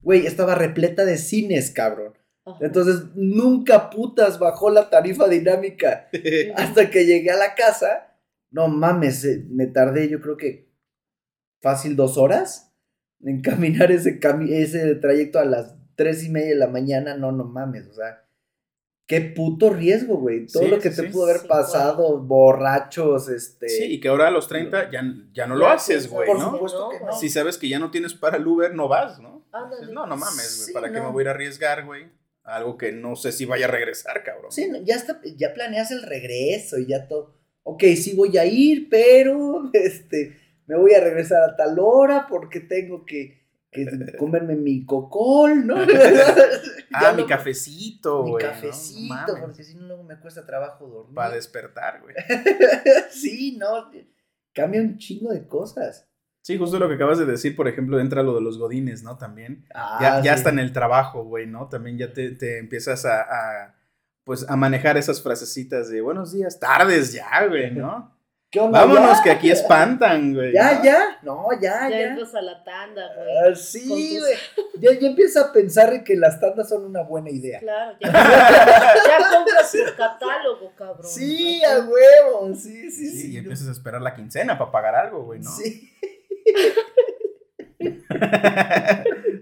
güey, 0.00 0.24
estaba 0.26 0.54
repleta 0.54 1.04
de 1.04 1.16
cines, 1.18 1.72
cabrón. 1.72 2.12
Ajá. 2.44 2.58
Entonces, 2.60 3.02
nunca 3.16 3.90
putas 3.90 4.38
bajó 4.38 4.70
la 4.70 4.90
tarifa 4.90 5.26
dinámica. 5.26 6.08
Hasta 6.54 6.88
que 6.88 7.04
llegué 7.06 7.32
a 7.32 7.36
la 7.36 7.56
casa, 7.56 8.16
no 8.52 8.68
mames, 8.68 9.24
eh, 9.24 9.44
me 9.50 9.66
tardé 9.66 10.08
yo 10.08 10.20
creo 10.20 10.36
que 10.36 10.70
fácil 11.60 11.96
dos 11.96 12.16
horas 12.16 12.72
en 13.20 13.42
caminar 13.42 13.90
ese, 13.90 14.20
cami- 14.20 14.52
ese 14.52 14.94
trayecto 14.94 15.40
a 15.40 15.44
las 15.44 15.74
tres 16.00 16.24
y 16.24 16.30
media 16.30 16.48
de 16.48 16.54
la 16.56 16.66
mañana. 16.68 17.14
No, 17.14 17.30
no 17.30 17.44
mames, 17.44 17.86
o 17.88 17.92
sea, 17.92 18.24
qué 19.06 19.20
puto 19.20 19.68
riesgo, 19.68 20.16
güey. 20.16 20.46
Todo 20.46 20.62
Sí, 20.62 20.68
lo 20.70 20.78
que 20.78 20.90
sí, 20.90 20.96
te 20.96 21.02
sí. 21.08 21.12
pudo 21.12 21.24
haber 21.24 21.40
Sí, 21.42 21.46
pasado, 21.46 22.18
borrachos, 22.20 23.28
este... 23.28 23.68
Sí, 23.68 23.84
y 23.84 24.00
que 24.00 24.08
ahora 24.08 24.28
a 24.28 24.30
los 24.30 24.48
30 24.48 24.90
ya, 24.90 25.02
ya 25.34 25.46
no 25.46 25.56
lo 25.56 25.66
Ya, 25.66 25.72
haces, 25.74 26.08
güey, 26.08 26.26
por 26.26 26.38
¿no? 26.38 26.52
supuesto 26.52 26.88
que 26.88 27.04
no. 27.04 27.12
Si 27.12 27.28
sabes 27.28 27.58
que 27.58 27.68
ya 27.68 27.78
no 27.78 27.90
tienes 27.90 28.14
para 28.14 28.38
el 28.38 28.46
Uber, 28.46 28.74
no 28.74 28.88
vas, 28.88 29.20
¿no? 29.20 29.44
No, 29.92 30.06
no 30.06 30.16
mames, 30.16 30.56
güey, 30.56 30.66
Sí, 30.68 30.72
¿para 30.72 30.90
qué 30.90 31.00
me 31.00 31.10
voy 31.10 31.20
a 31.20 31.24
ir 31.24 31.28
a 31.28 31.30
arriesgar, 31.32 31.84
güey? 31.84 32.06
Algo 32.44 32.78
que 32.78 32.92
no 32.92 33.14
sé 33.16 33.32
si 33.32 33.44
vaya 33.44 33.66
a 33.66 33.70
regresar, 33.70 34.22
cabrón. 34.24 34.50
Sí, 34.52 34.70
ya 34.84 34.94
está, 34.96 35.20
ya 35.36 35.52
planeas 35.52 35.90
el 35.90 36.02
regreso 36.02 36.78
y 36.78 36.86
ya 36.86 37.06
todo. 37.06 37.34
Ok, 37.64 37.82
sí 37.96 38.14
voy 38.16 38.38
a 38.38 38.46
ir, 38.46 38.88
pero 38.88 39.70
este, 39.74 40.36
me 40.66 40.76
voy 40.78 40.94
a 40.94 41.00
regresar 41.00 41.42
a 41.42 41.56
tal 41.56 41.76
hora 41.78 42.26
porque 42.28 42.60
tengo 42.60 43.04
que, 43.04 43.42
que 43.70 43.86
comerme 44.18 44.56
mi 44.56 44.84
cocol, 44.84 45.66
¿no? 45.66 45.76
Ah, 46.92 47.12
mi 47.16 47.22
no- 47.22 47.28
cafecito, 47.28 48.24
Mi 48.24 48.30
güey. 48.32 48.44
¿no? 48.44 48.50
cafecito, 48.50 49.14
Mames, 49.14 49.40
porque 49.40 49.64
si 49.64 49.74
no 49.76 49.86
luego 49.86 50.02
me 50.04 50.18
cuesta 50.18 50.44
trabajo 50.46 50.86
dormir. 50.88 51.14
Para 51.14 51.34
despertar, 51.34 52.00
güey. 52.02 52.14
sí, 53.10 53.56
no, 53.58 53.90
cambia 54.52 54.80
un 54.80 54.98
chingo 54.98 55.32
de 55.32 55.46
cosas. 55.46 56.06
Sí, 56.42 56.56
justo 56.56 56.78
lo 56.78 56.88
que 56.88 56.94
acabas 56.94 57.18
de 57.18 57.26
decir, 57.26 57.54
por 57.54 57.68
ejemplo, 57.68 58.00
entra 58.00 58.22
lo 58.22 58.34
de 58.34 58.40
los 58.40 58.58
godines, 58.58 59.02
¿no? 59.02 59.18
También. 59.18 59.66
Ah, 59.74 59.98
ya 60.00 60.22
ya 60.22 60.32
sí. 60.32 60.38
está 60.38 60.50
en 60.50 60.58
el 60.58 60.72
trabajo, 60.72 61.22
güey, 61.24 61.46
¿no? 61.46 61.68
También 61.68 61.98
ya 61.98 62.12
te, 62.14 62.30
te 62.30 62.58
empiezas 62.58 63.04
a, 63.04 63.20
a, 63.20 63.74
pues, 64.24 64.48
a 64.48 64.56
manejar 64.56 64.96
esas 64.96 65.22
frasecitas 65.22 65.90
de 65.90 66.00
buenos 66.00 66.32
días, 66.32 66.58
tardes 66.58 67.12
ya, 67.12 67.46
güey, 67.46 67.70
¿no? 67.72 68.16
¿Qué 68.50 68.58
onda, 68.58 68.80
Vámonos, 68.84 69.18
ya? 69.18 69.22
que 69.22 69.30
aquí 69.30 69.50
espantan, 69.50 70.34
güey. 70.34 70.52
Ya, 70.52 70.82
ya, 70.82 71.18
no, 71.22 71.46
ya, 71.60 71.88
Ya 71.88 71.90
ya. 71.90 72.02
entras 72.08 72.34
a 72.34 72.42
la 72.42 72.64
tanda, 72.64 73.02
güey. 73.14 73.28
Ah, 73.52 73.54
sí, 73.54 73.86
tus- 73.88 74.20
güey. 74.20 74.34
Ya, 74.80 74.98
ya 74.98 75.08
empieza 75.08 75.40
a 75.42 75.52
pensar 75.52 75.92
en 75.92 76.02
que 76.02 76.16
las 76.16 76.40
tandas 76.40 76.68
son 76.68 76.84
una 76.84 77.02
buena 77.02 77.30
idea. 77.30 77.60
Claro, 77.60 77.96
ya, 78.00 78.10
ya 78.12 79.36
compras 79.36 79.70
por 79.72 79.96
catálogo, 79.96 80.72
cabrón. 80.74 81.06
Sí, 81.06 81.62
a 81.64 81.78
huevo, 81.80 82.52
sí, 82.56 82.90
sí, 82.90 83.10
Sí, 83.10 83.20
sí. 83.22 83.32
y 83.34 83.36
empiezas 83.36 83.68
a 83.68 83.72
esperar 83.72 84.00
la 84.02 84.14
quincena 84.14 84.58
para 84.58 84.72
pagar 84.72 84.94
algo, 84.96 85.22
güey, 85.24 85.40
¿no? 85.40 85.50
Sí. 85.50 85.92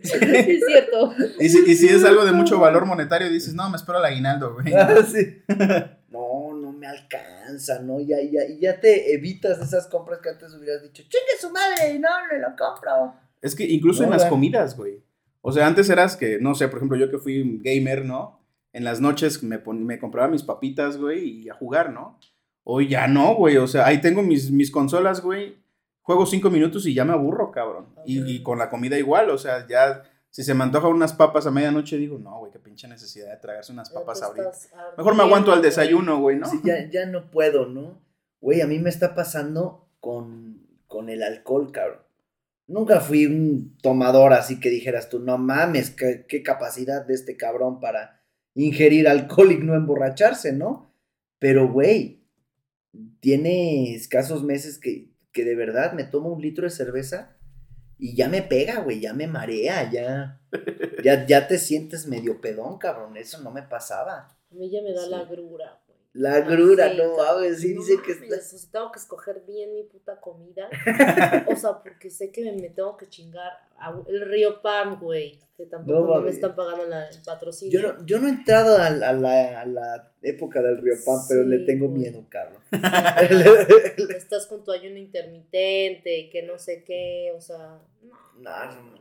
Sí, 0.03 0.19
es 0.23 0.65
cierto. 0.67 1.13
y, 1.41 1.49
si, 1.49 1.71
y 1.71 1.75
si 1.77 1.89
es 1.89 2.05
algo 2.05 2.25
de 2.25 2.33
mucho 2.33 2.59
valor 2.59 2.85
monetario, 2.87 3.29
dices, 3.31 3.55
no, 3.55 3.69
me 3.71 3.77
espero 3.77 3.99
el 3.99 4.05
aguinaldo, 4.05 4.55
güey. 4.55 4.73
Ah, 4.75 4.97
sí. 5.11 5.43
No, 6.11 6.38
alcanza, 6.89 7.81
¿no? 7.81 8.01
Ya, 8.01 8.17
ya, 8.23 8.45
y 8.49 8.59
ya 8.61 8.81
te 8.81 9.15
evitas 9.15 9.59
esas 9.61 9.87
compras 9.89 10.21
que 10.23 10.31
antes 10.31 10.53
hubieras 10.55 10.83
dicho, 10.83 11.03
chingue 11.03 11.39
su 11.41 11.51
madre, 11.51 11.99
no, 11.99 12.09
no 12.31 12.39
lo 12.39 12.57
compro. 12.57 13.15
Es 13.41 13.55
que 13.55 13.65
incluso 13.65 14.01
No, 14.03 14.07
en 14.07 14.11
las 14.13 14.23
güey. 14.23 14.31
comidas, 14.31 14.77
güey. 14.77 15.03
O 15.41 15.53
sea, 15.53 15.67
antes 15.67 15.89
eras 15.89 16.17
que, 16.17 16.39
no 16.41 16.55
sé, 16.55 16.69
por 16.69 16.79
ejemplo, 16.79 16.99
yo 16.99 17.11
que 17.11 17.19
fui 17.19 17.59
gamer, 17.63 18.05
¿no? 18.05 18.41
En 18.73 18.85
las 18.85 19.01
noches 19.01 19.43
me, 19.43 19.59
pon- 19.59 19.85
me 19.87 19.99
compraba 19.99 20.29
mis 20.29 20.43
papitas, 20.43 20.97
güey, 20.99 21.43
y 21.45 21.49
a 21.49 21.55
jugar, 21.55 21.93
¿no? 21.93 22.19
Hoy 22.65 22.89
ya 22.89 23.07
no, 23.07 23.35
güey. 23.35 23.57
O 23.57 23.67
sea, 23.67 23.87
ahí 23.87 24.01
tengo 24.01 24.23
mis, 24.23 24.51
mis 24.51 24.71
consolas, 24.71 25.23
güey. 25.23 25.57
Juego 26.03 26.27
cinco 26.27 26.51
minutos 26.51 26.87
y 26.87 26.95
ya 26.95 27.05
me 27.05 27.13
aburro, 27.13 27.51
cabrón. 27.51 27.87
Y, 28.05 28.21
y 28.31 28.43
con 28.43 28.59
la 28.59 28.69
comida 28.69 28.99
igual, 28.99 29.31
o 29.31 29.39
sea, 29.39 29.67
ya 29.67 30.03
si 30.31 30.43
se 30.43 30.55
me 30.55 30.65
antojan 30.65 30.93
unas 30.93 31.13
papas 31.13 31.47
a 31.47 31.51
medianoche, 31.51 31.97
digo, 31.97 32.19
no, 32.19 32.39
güey, 32.39 32.53
qué 32.53 32.59
pinche 32.59 32.87
necesidad 32.87 33.31
de 33.31 33.37
tragarse 33.39 33.73
unas 33.73 33.91
papas 33.91 34.21
Ya 34.21 34.33
te 34.33 34.41
ahorita. 34.41 34.59
Mejor 34.97 35.15
me 35.17 35.23
aguanto 35.23 35.53
al 35.53 35.63
desayuno, 35.63 36.21
güey, 36.21 36.37
¿no? 36.37 36.49
Sí, 36.49 36.61
ya, 36.63 36.89
ya 36.89 37.07
no 37.07 37.31
puedo, 37.31 37.67
¿no? 37.67 38.03
Güey, 38.41 38.61
a 38.61 38.67
mí 38.67 38.79
me 38.79 38.91
está 38.91 39.15
pasando 39.15 39.89
con, 40.01 40.67
con 40.87 41.09
el 41.09 41.23
alcohol, 41.23 41.73
cabrón. 41.73 42.01
Nunca 42.67 43.01
fui 43.01 43.25
un 43.25 43.79
tomador 43.79 44.35
así 44.35 44.61
que 44.61 44.69
dijeras 44.69 45.09
tú, 45.09 45.19
no 45.21 45.39
mames, 45.39 45.91
qué, 45.91 46.27
qué 46.29 46.43
capacidad 46.43 47.07
de 47.07 47.15
este 47.15 47.37
cabrón 47.37 47.81
para 47.81 48.23
ingerir 48.55 49.09
alcohol 49.09 49.53
y 49.53 49.57
no 49.57 49.75
emborracharse, 49.75 50.53
¿no? 50.53 50.95
Pero, 51.39 51.73
güey, 51.73 52.27
tiene 53.21 53.95
escasos 53.95 54.45
meses 54.45 54.79
que, 54.79 55.11
que 55.33 55.45
de 55.45 55.55
verdad 55.55 55.95
me 55.95 56.05
tomo 56.05 56.29
un 56.29 56.43
litro 56.43 56.65
de 56.65 56.71
cerveza 56.71 57.38
y 57.99 58.15
ya 58.17 58.29
me 58.29 58.43
pega, 58.43 58.81
güey, 58.81 59.01
ya 59.01 59.13
me 59.13 59.27
marea, 59.27 59.91
ya, 59.91 60.41
ya, 61.03 61.27
ya 61.27 61.49
te 61.49 61.59
sientes 61.59 62.07
medio 62.07 62.41
pedón, 62.41 62.79
cabrón, 62.79 63.17
eso 63.17 63.41
no 63.43 63.51
me 63.51 63.63
pasaba. 63.63 64.37
A 64.51 64.55
mí 64.55 64.71
ya 64.71 64.81
me 64.83 64.93
da 64.93 65.05
Sí. 65.05 65.11
la 65.11 65.25
grura. 65.25 65.81
La 66.19 66.41
grura, 66.41 66.91
Sí, 66.91 66.97
no 66.99 67.17
mames, 67.17 67.61
sí 67.61 67.75
No 67.75 67.81
dice 67.83 68.03
que 68.05 68.13
está... 68.13 68.37
o 68.37 68.41
sea, 68.41 68.71
tengo 68.73 68.93
que 68.93 68.99
escoger 68.99 69.43
bien 69.47 69.73
mi 69.75 69.85
puta 69.85 70.21
comida. 70.21 70.69
o 71.47 71.55
sea, 71.57 71.81
porque 71.83 72.11
sé 72.11 72.31
que 72.33 72.43
me, 72.45 72.53
me 72.61 72.71
tengo 72.71 72.97
que 72.97 73.09
chingar 73.09 73.53
a- 73.79 74.03
el 74.09 74.21
Río 74.29 74.61
Pam, 74.61 74.99
güey. 75.01 75.39
Que 75.57 75.67
tampoco 75.67 75.99
No 76.07 76.15
no, 76.17 76.21
me 76.23 76.31
están 76.31 76.55
pagando 76.55 76.87
la- 76.87 77.09
el 77.09 77.23
patrocinio. 77.25 77.81
Yo 77.81 77.93
no, 77.93 78.07
yo 78.07 78.19
no 78.21 78.27
he 78.29 78.31
entrado 78.31 78.77
a, 78.79 78.87
a 78.87 79.13
la, 79.13 79.61
a 79.61 79.67
la 79.67 80.13
época 80.23 80.61
del 80.63 80.79
Río 80.83 80.95
Pan, 81.07 81.19
pero 81.29 81.45
le 81.45 81.59
Sí, 81.61 81.67
tengo 81.67 81.89
güey. 81.89 82.01
miedo. 82.01 82.27
Que 82.31 82.43
estás 84.17 84.47
con 84.47 84.65
tu 84.65 84.73
ayuno 84.73 84.99
intermitente 84.99 86.29
que 86.31 86.43
no 86.43 86.59
sé 86.59 86.85
qué, 86.85 87.33
o 87.37 87.41
sea, 87.41 87.81
no. 88.03 88.15
No, 88.41 88.65
no, 88.67 88.83
no. 88.93 88.99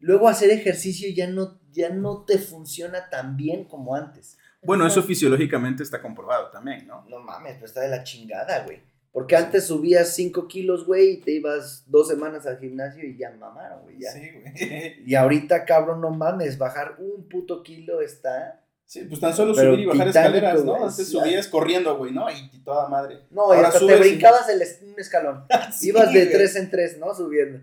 Luego 0.00 0.28
hacer 0.28 0.50
ejercicio 0.50 1.08
ya 1.14 1.28
no, 1.28 1.60
ya 1.70 1.90
no 1.90 2.24
te 2.24 2.38
funciona 2.38 3.08
tan 3.08 3.36
bien 3.36 3.64
como 3.64 3.94
antes. 3.94 4.36
Bueno, 4.62 4.86
eso 4.86 5.02
fisiológicamente 5.02 5.82
está 5.82 6.00
comprobado 6.00 6.48
también, 6.50 6.86
¿no? 6.86 7.04
No 7.08 7.18
mames, 7.20 7.54
pero 7.54 7.66
está 7.66 7.80
de 7.80 7.88
la 7.88 8.04
chingada, 8.04 8.64
güey. 8.64 8.80
Porque 9.12 9.36
antes 9.36 9.66
subías 9.66 10.14
5 10.14 10.48
kilos, 10.48 10.86
güey, 10.86 11.10
y 11.10 11.16
te 11.18 11.32
ibas 11.32 11.84
dos 11.86 12.08
semanas 12.08 12.46
al 12.46 12.58
gimnasio 12.58 13.04
y 13.04 13.18
ya 13.18 13.30
mamaron, 13.32 13.82
güey. 13.82 13.96
Sí, 14.00 14.30
güey. 14.30 15.02
Y 15.04 15.14
ahorita, 15.14 15.64
cabrón, 15.66 16.00
no 16.00 16.10
mames, 16.10 16.56
bajar 16.56 16.96
un 16.98 17.28
puto 17.28 17.62
kilo 17.62 18.00
está. 18.00 18.60
Sí, 18.86 19.02
pues 19.08 19.20
tan 19.20 19.34
solo 19.34 19.52
Pero 19.54 19.72
subir 19.72 19.84
y 19.84 19.86
bajar 19.88 20.08
escaleras, 20.08 20.64
¿no? 20.64 20.74
Antes 20.86 21.08
subías 21.10 21.48
corriendo, 21.48 21.96
güey, 21.96 22.12
¿no? 22.12 22.30
Y, 22.30 22.50
y 22.52 22.58
toda 22.60 22.88
madre. 22.88 23.20
No, 23.30 23.52
y 23.52 23.56
Ahora 23.56 23.68
hasta 23.68 23.80
te 23.86 23.96
y- 23.96 24.00
brincabas 24.00 24.48
el 24.48 24.62
es- 24.62 24.80
un 24.82 24.98
escalón. 24.98 25.44
Sí, 25.72 25.88
Ibas 25.88 26.12
de 26.12 26.20
güey. 26.24 26.32
tres 26.32 26.56
en 26.56 26.70
tres, 26.70 26.98
¿no? 26.98 27.14
Subiendo. 27.14 27.60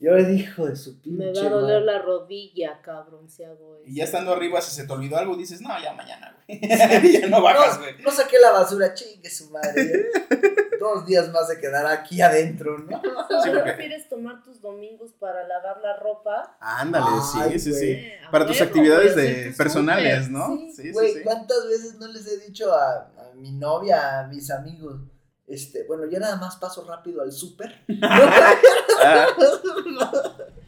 Y 0.00 0.06
ahora 0.06 0.22
dijo 0.22 0.66
de 0.66 0.76
su 0.76 1.00
pinche. 1.00 1.32
Me 1.32 1.32
va 1.32 1.46
a 1.46 1.50
doler 1.50 1.82
la 1.82 1.98
rodilla, 2.00 2.80
cabrón, 2.82 3.28
si 3.28 3.42
hago 3.42 3.76
eso. 3.78 3.84
Y 3.90 3.96
ya 3.96 4.04
estando 4.04 4.32
arriba, 4.32 4.60
si 4.60 4.70
se 4.74 4.86
te 4.86 4.92
olvidó 4.92 5.16
algo, 5.16 5.36
dices, 5.36 5.60
no, 5.60 5.70
ya 5.82 5.92
mañana, 5.92 6.36
güey. 6.46 6.60
ya 7.20 7.26
no 7.26 7.42
bajas, 7.42 7.78
güey. 7.80 7.96
No, 7.98 8.04
no 8.04 8.10
saqué 8.12 8.38
la 8.38 8.52
basura, 8.52 8.94
chingue 8.94 9.28
su 9.28 9.50
madre. 9.50 10.06
Dos 10.78 11.04
días 11.06 11.28
más 11.32 11.48
se 11.48 11.58
quedará 11.58 11.90
aquí 11.90 12.20
adentro, 12.22 12.78
¿no? 12.78 13.00
Sí, 13.02 13.08
¿No 13.10 13.42
porque- 13.42 13.60
prefieres 13.62 14.08
tomar 14.08 14.44
tus 14.44 14.60
domingos 14.62 15.12
para 15.18 15.42
lavar 15.48 15.80
la 15.82 15.96
ropa? 15.96 16.56
Ándale, 16.60 17.06
Ay, 17.40 17.52
sí, 17.54 17.58
sí, 17.58 17.70
güey. 17.70 17.82
sí. 17.82 17.90
Eh, 17.90 18.18
Para 18.30 18.46
tus 18.46 18.60
huevo, 18.60 18.68
actividades 18.68 19.16
de 19.16 19.52
personales, 19.56 20.30
¿no? 20.30 20.56
sí. 20.56 20.70
Sí, 20.76 20.82
sí, 20.84 20.92
Güey, 20.92 21.14
sí. 21.14 21.20
¿cuántas 21.24 21.66
veces 21.66 21.96
no 21.96 22.06
les 22.06 22.24
he 22.28 22.38
dicho 22.46 22.72
a, 22.72 23.10
a 23.18 23.32
mi 23.34 23.50
novia, 23.50 24.20
a 24.20 24.28
mis 24.28 24.48
amigos? 24.52 25.00
Este, 25.48 25.84
bueno, 25.84 26.04
ya 26.10 26.18
nada 26.18 26.36
más 26.36 26.56
paso 26.56 26.84
rápido 26.84 27.22
al 27.22 27.32
súper. 27.32 27.82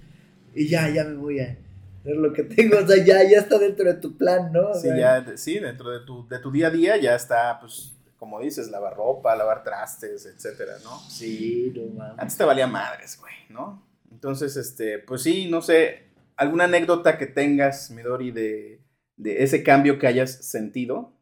Y 0.54 0.68
ya, 0.68 0.88
ya 0.88 1.04
me 1.04 1.16
voy 1.16 1.40
a 1.40 1.56
ver 2.04 2.16
lo 2.16 2.32
que 2.32 2.42
tengo. 2.42 2.78
O 2.78 2.86
sea, 2.86 3.04
ya, 3.04 3.22
ya 3.28 3.38
está 3.38 3.58
dentro 3.58 3.84
de 3.84 3.94
tu 3.94 4.16
plan, 4.16 4.52
¿no? 4.52 4.74
Sí, 4.74 4.88
ya, 4.88 5.24
sí, 5.36 5.58
dentro 5.58 5.90
de 5.90 6.04
tu, 6.04 6.26
de 6.28 6.38
tu 6.38 6.50
día 6.50 6.68
a 6.68 6.70
día 6.70 6.96
ya 6.96 7.14
está, 7.14 7.58
pues, 7.60 7.92
como 8.18 8.40
dices, 8.40 8.70
lavar 8.70 8.96
ropa, 8.96 9.34
lavar 9.36 9.62
trastes, 9.62 10.26
etcétera, 10.26 10.74
¿no? 10.82 10.98
Sí, 11.08 11.72
no 11.74 11.98
mames. 11.98 12.18
Antes 12.18 12.36
te 12.36 12.44
valía 12.44 12.66
madres, 12.66 13.18
güey, 13.20 13.34
¿no? 13.48 13.86
Entonces, 14.10 14.56
este, 14.56 14.98
pues 14.98 15.22
sí, 15.22 15.48
no 15.48 15.62
sé, 15.62 16.10
alguna 16.36 16.64
anécdota 16.64 17.16
que 17.16 17.26
tengas, 17.26 17.90
Midori, 17.90 18.32
de, 18.32 18.80
de 19.16 19.42
ese 19.42 19.62
cambio 19.62 19.98
que 19.98 20.08
hayas 20.08 20.32
sentido, 20.32 21.14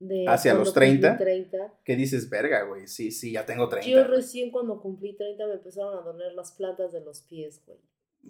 De 0.00 0.24
Hacia 0.26 0.54
los 0.54 0.72
30. 0.72 1.10
cumplí 1.10 1.24
30. 1.24 1.74
que 1.84 1.94
dices, 1.94 2.28
verga, 2.28 2.62
güey, 2.64 2.88
sí, 2.88 3.12
sí, 3.12 3.32
ya 3.32 3.44
tengo 3.44 3.68
30. 3.68 3.88
Yo 3.88 4.04
recién 4.04 4.50
cuando 4.50 4.80
cumplí 4.80 5.14
30 5.14 5.46
me 5.46 5.54
empezaron 5.54 5.96
a 5.96 6.00
doler 6.00 6.32
las 6.32 6.52
plantas 6.52 6.90
de 6.90 7.02
los 7.02 7.20
pies, 7.20 7.62
güey. 7.66 7.78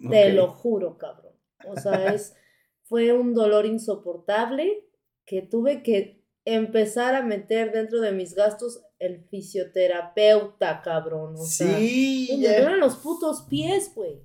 Te 0.09 0.33
lo 0.33 0.49
juro, 0.49 0.97
cabrón. 0.97 1.33
O 1.65 1.77
sea, 1.77 2.13
es, 2.13 2.35
fue 2.83 3.13
un 3.13 3.33
dolor 3.33 3.65
insoportable 3.65 4.85
que 5.25 5.41
tuve 5.41 5.81
que 5.81 6.21
empezar 6.45 7.15
a 7.15 7.23
meter 7.23 7.71
dentro 7.71 8.01
de 8.01 8.11
mis 8.11 8.35
gastos 8.35 8.83
el 8.99 9.23
fisioterapeuta, 9.29 10.81
cabrón. 10.81 11.35
O 11.35 11.45
sea, 11.45 11.77
Sí, 11.77 12.37
me 12.37 12.61
duelen 12.61 12.79
los 12.79 12.97
putos 12.97 13.43
pies, 13.43 13.91
güey. 13.95 14.21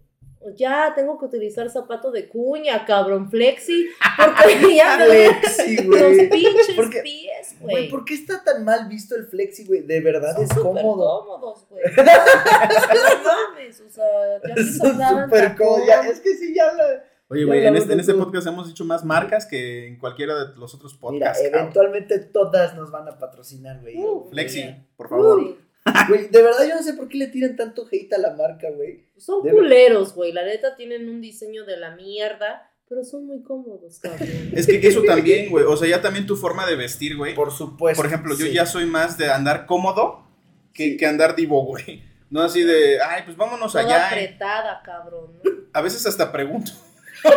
Ya 0.54 0.92
tengo 0.94 1.18
que 1.18 1.24
utilizar 1.26 1.68
zapato 1.70 2.10
de 2.10 2.28
cuña, 2.28 2.84
cabrón, 2.84 3.30
flexi, 3.30 3.86
porque 4.16 4.74
ya 4.76 4.96
me 4.98 5.06
duelen 5.06 5.34
Flexi, 5.40 5.76
los 5.84 5.86
güey. 5.98 6.30
pinches 6.30 6.76
Porque- 6.76 7.00
pies, 7.02 7.56
Güey. 7.60 7.88
¿por 7.90 8.04
qué 8.04 8.14
está 8.14 8.44
tan 8.44 8.64
mal 8.64 8.88
visto 8.88 9.16
el 9.16 9.26
flexi, 9.26 9.64
güey? 9.66 9.82
De 9.82 10.00
verdad 10.00 10.34
Son 10.34 10.44
es 10.44 10.52
cómodo. 10.54 11.24
cómodos, 11.24 11.66
güey. 11.68 11.82
No 11.96 12.02
mames, 13.52 13.80
o 13.80 13.88
sea, 13.90 14.04
ya 14.46 14.54
se 14.56 14.72
súper 14.72 15.56
cómodos. 15.56 16.06
Es 16.10 16.20
que 16.20 16.34
sí, 16.36 16.54
ya 16.54 16.72
la... 16.72 17.02
Oye, 17.28 17.44
güey, 17.44 17.66
en 17.66 17.74
este, 17.74 17.92
en 17.92 17.98
este 18.00 18.14
podcast 18.14 18.46
hemos 18.46 18.68
dicho 18.68 18.84
más 18.84 19.04
marcas 19.04 19.46
que 19.46 19.88
en 19.88 19.98
cualquiera 19.98 20.44
de 20.44 20.56
los 20.56 20.72
otros 20.74 20.92
Mira, 20.94 21.00
podcasts. 21.00 21.42
cabrón. 21.42 21.60
eventualmente 21.60 22.18
todas 22.20 22.76
nos 22.76 22.92
van 22.92 23.08
a 23.08 23.18
patrocinar, 23.18 23.80
güey. 23.80 23.96
Uh, 23.96 24.28
Flexi, 24.30 24.60
mira. 24.62 24.84
por 24.96 25.08
favor. 25.08 25.56
Güey, 26.08 26.28
de 26.28 26.42
verdad 26.42 26.66
yo 26.68 26.74
no 26.74 26.82
sé 26.82 26.94
por 26.94 27.08
qué 27.08 27.16
le 27.18 27.26
tiran 27.28 27.56
tanto 27.56 27.86
hate 27.90 28.12
a 28.14 28.18
la 28.18 28.34
marca, 28.34 28.68
güey. 28.70 29.06
Son 29.16 29.42
De- 29.42 29.50
culeros, 29.52 30.14
güey. 30.14 30.32
La 30.32 30.44
neta 30.44 30.74
tienen 30.76 31.08
un 31.08 31.20
diseño 31.20 31.64
de 31.64 31.76
la 31.76 31.94
mierda, 31.94 32.70
pero 32.88 33.04
son 33.04 33.26
muy 33.26 33.42
cómodos, 33.42 33.98
cabrón. 34.00 34.28
Es 34.52 34.66
que 34.66 34.78
eso 34.86 35.02
también, 35.02 35.48
güey. 35.50 35.64
O 35.64 35.76
sea, 35.76 35.88
ya 35.88 36.00
también 36.02 36.26
tu 36.26 36.36
forma 36.36 36.66
de 36.66 36.76
vestir, 36.76 37.16
güey. 37.16 37.34
Por 37.34 37.52
supuesto. 37.52 38.00
Por 38.02 38.06
ejemplo, 38.10 38.34
yo 38.36 38.46
ya 38.46 38.66
soy 38.66 38.86
más 38.86 39.16
de 39.18 39.30
andar 39.30 39.66
cómodo 39.66 40.26
que, 40.74 40.84
Sí. 40.90 40.96
que 40.96 41.06
andar 41.06 41.34
divo, 41.36 41.64
güey. 41.64 42.02
No 42.30 42.42
así 42.42 42.62
de, 42.62 43.00
ay, 43.00 43.22
pues 43.24 43.36
vámonos 43.36 43.70
Toda 43.72 43.84
allá. 43.84 44.08
apretada, 44.08 44.82
cabrón. 44.84 45.38
¿no? 45.44 45.50
A 45.72 45.80
veces 45.80 46.04
hasta 46.06 46.32
pregunto. 46.32 46.72
Ya 47.22 47.30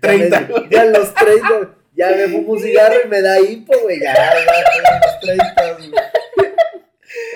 30. 0.00 0.40
me- 0.40 0.68
Ya 0.70 0.84
los 0.86 1.14
30. 1.14 1.76
Ya 1.94 2.10
me 2.12 2.28
fumo 2.28 2.52
un 2.52 2.60
cigarro 2.60 2.94
y 3.04 3.08
me 3.08 3.20
da 3.20 3.38
hipo, 3.40 3.72
güey. 3.82 4.00
Ya, 4.00 4.14
ya, 4.14 4.30
tengo 4.32 4.88
los 5.04 5.20
30, 5.20 5.72
güey. 5.74 5.90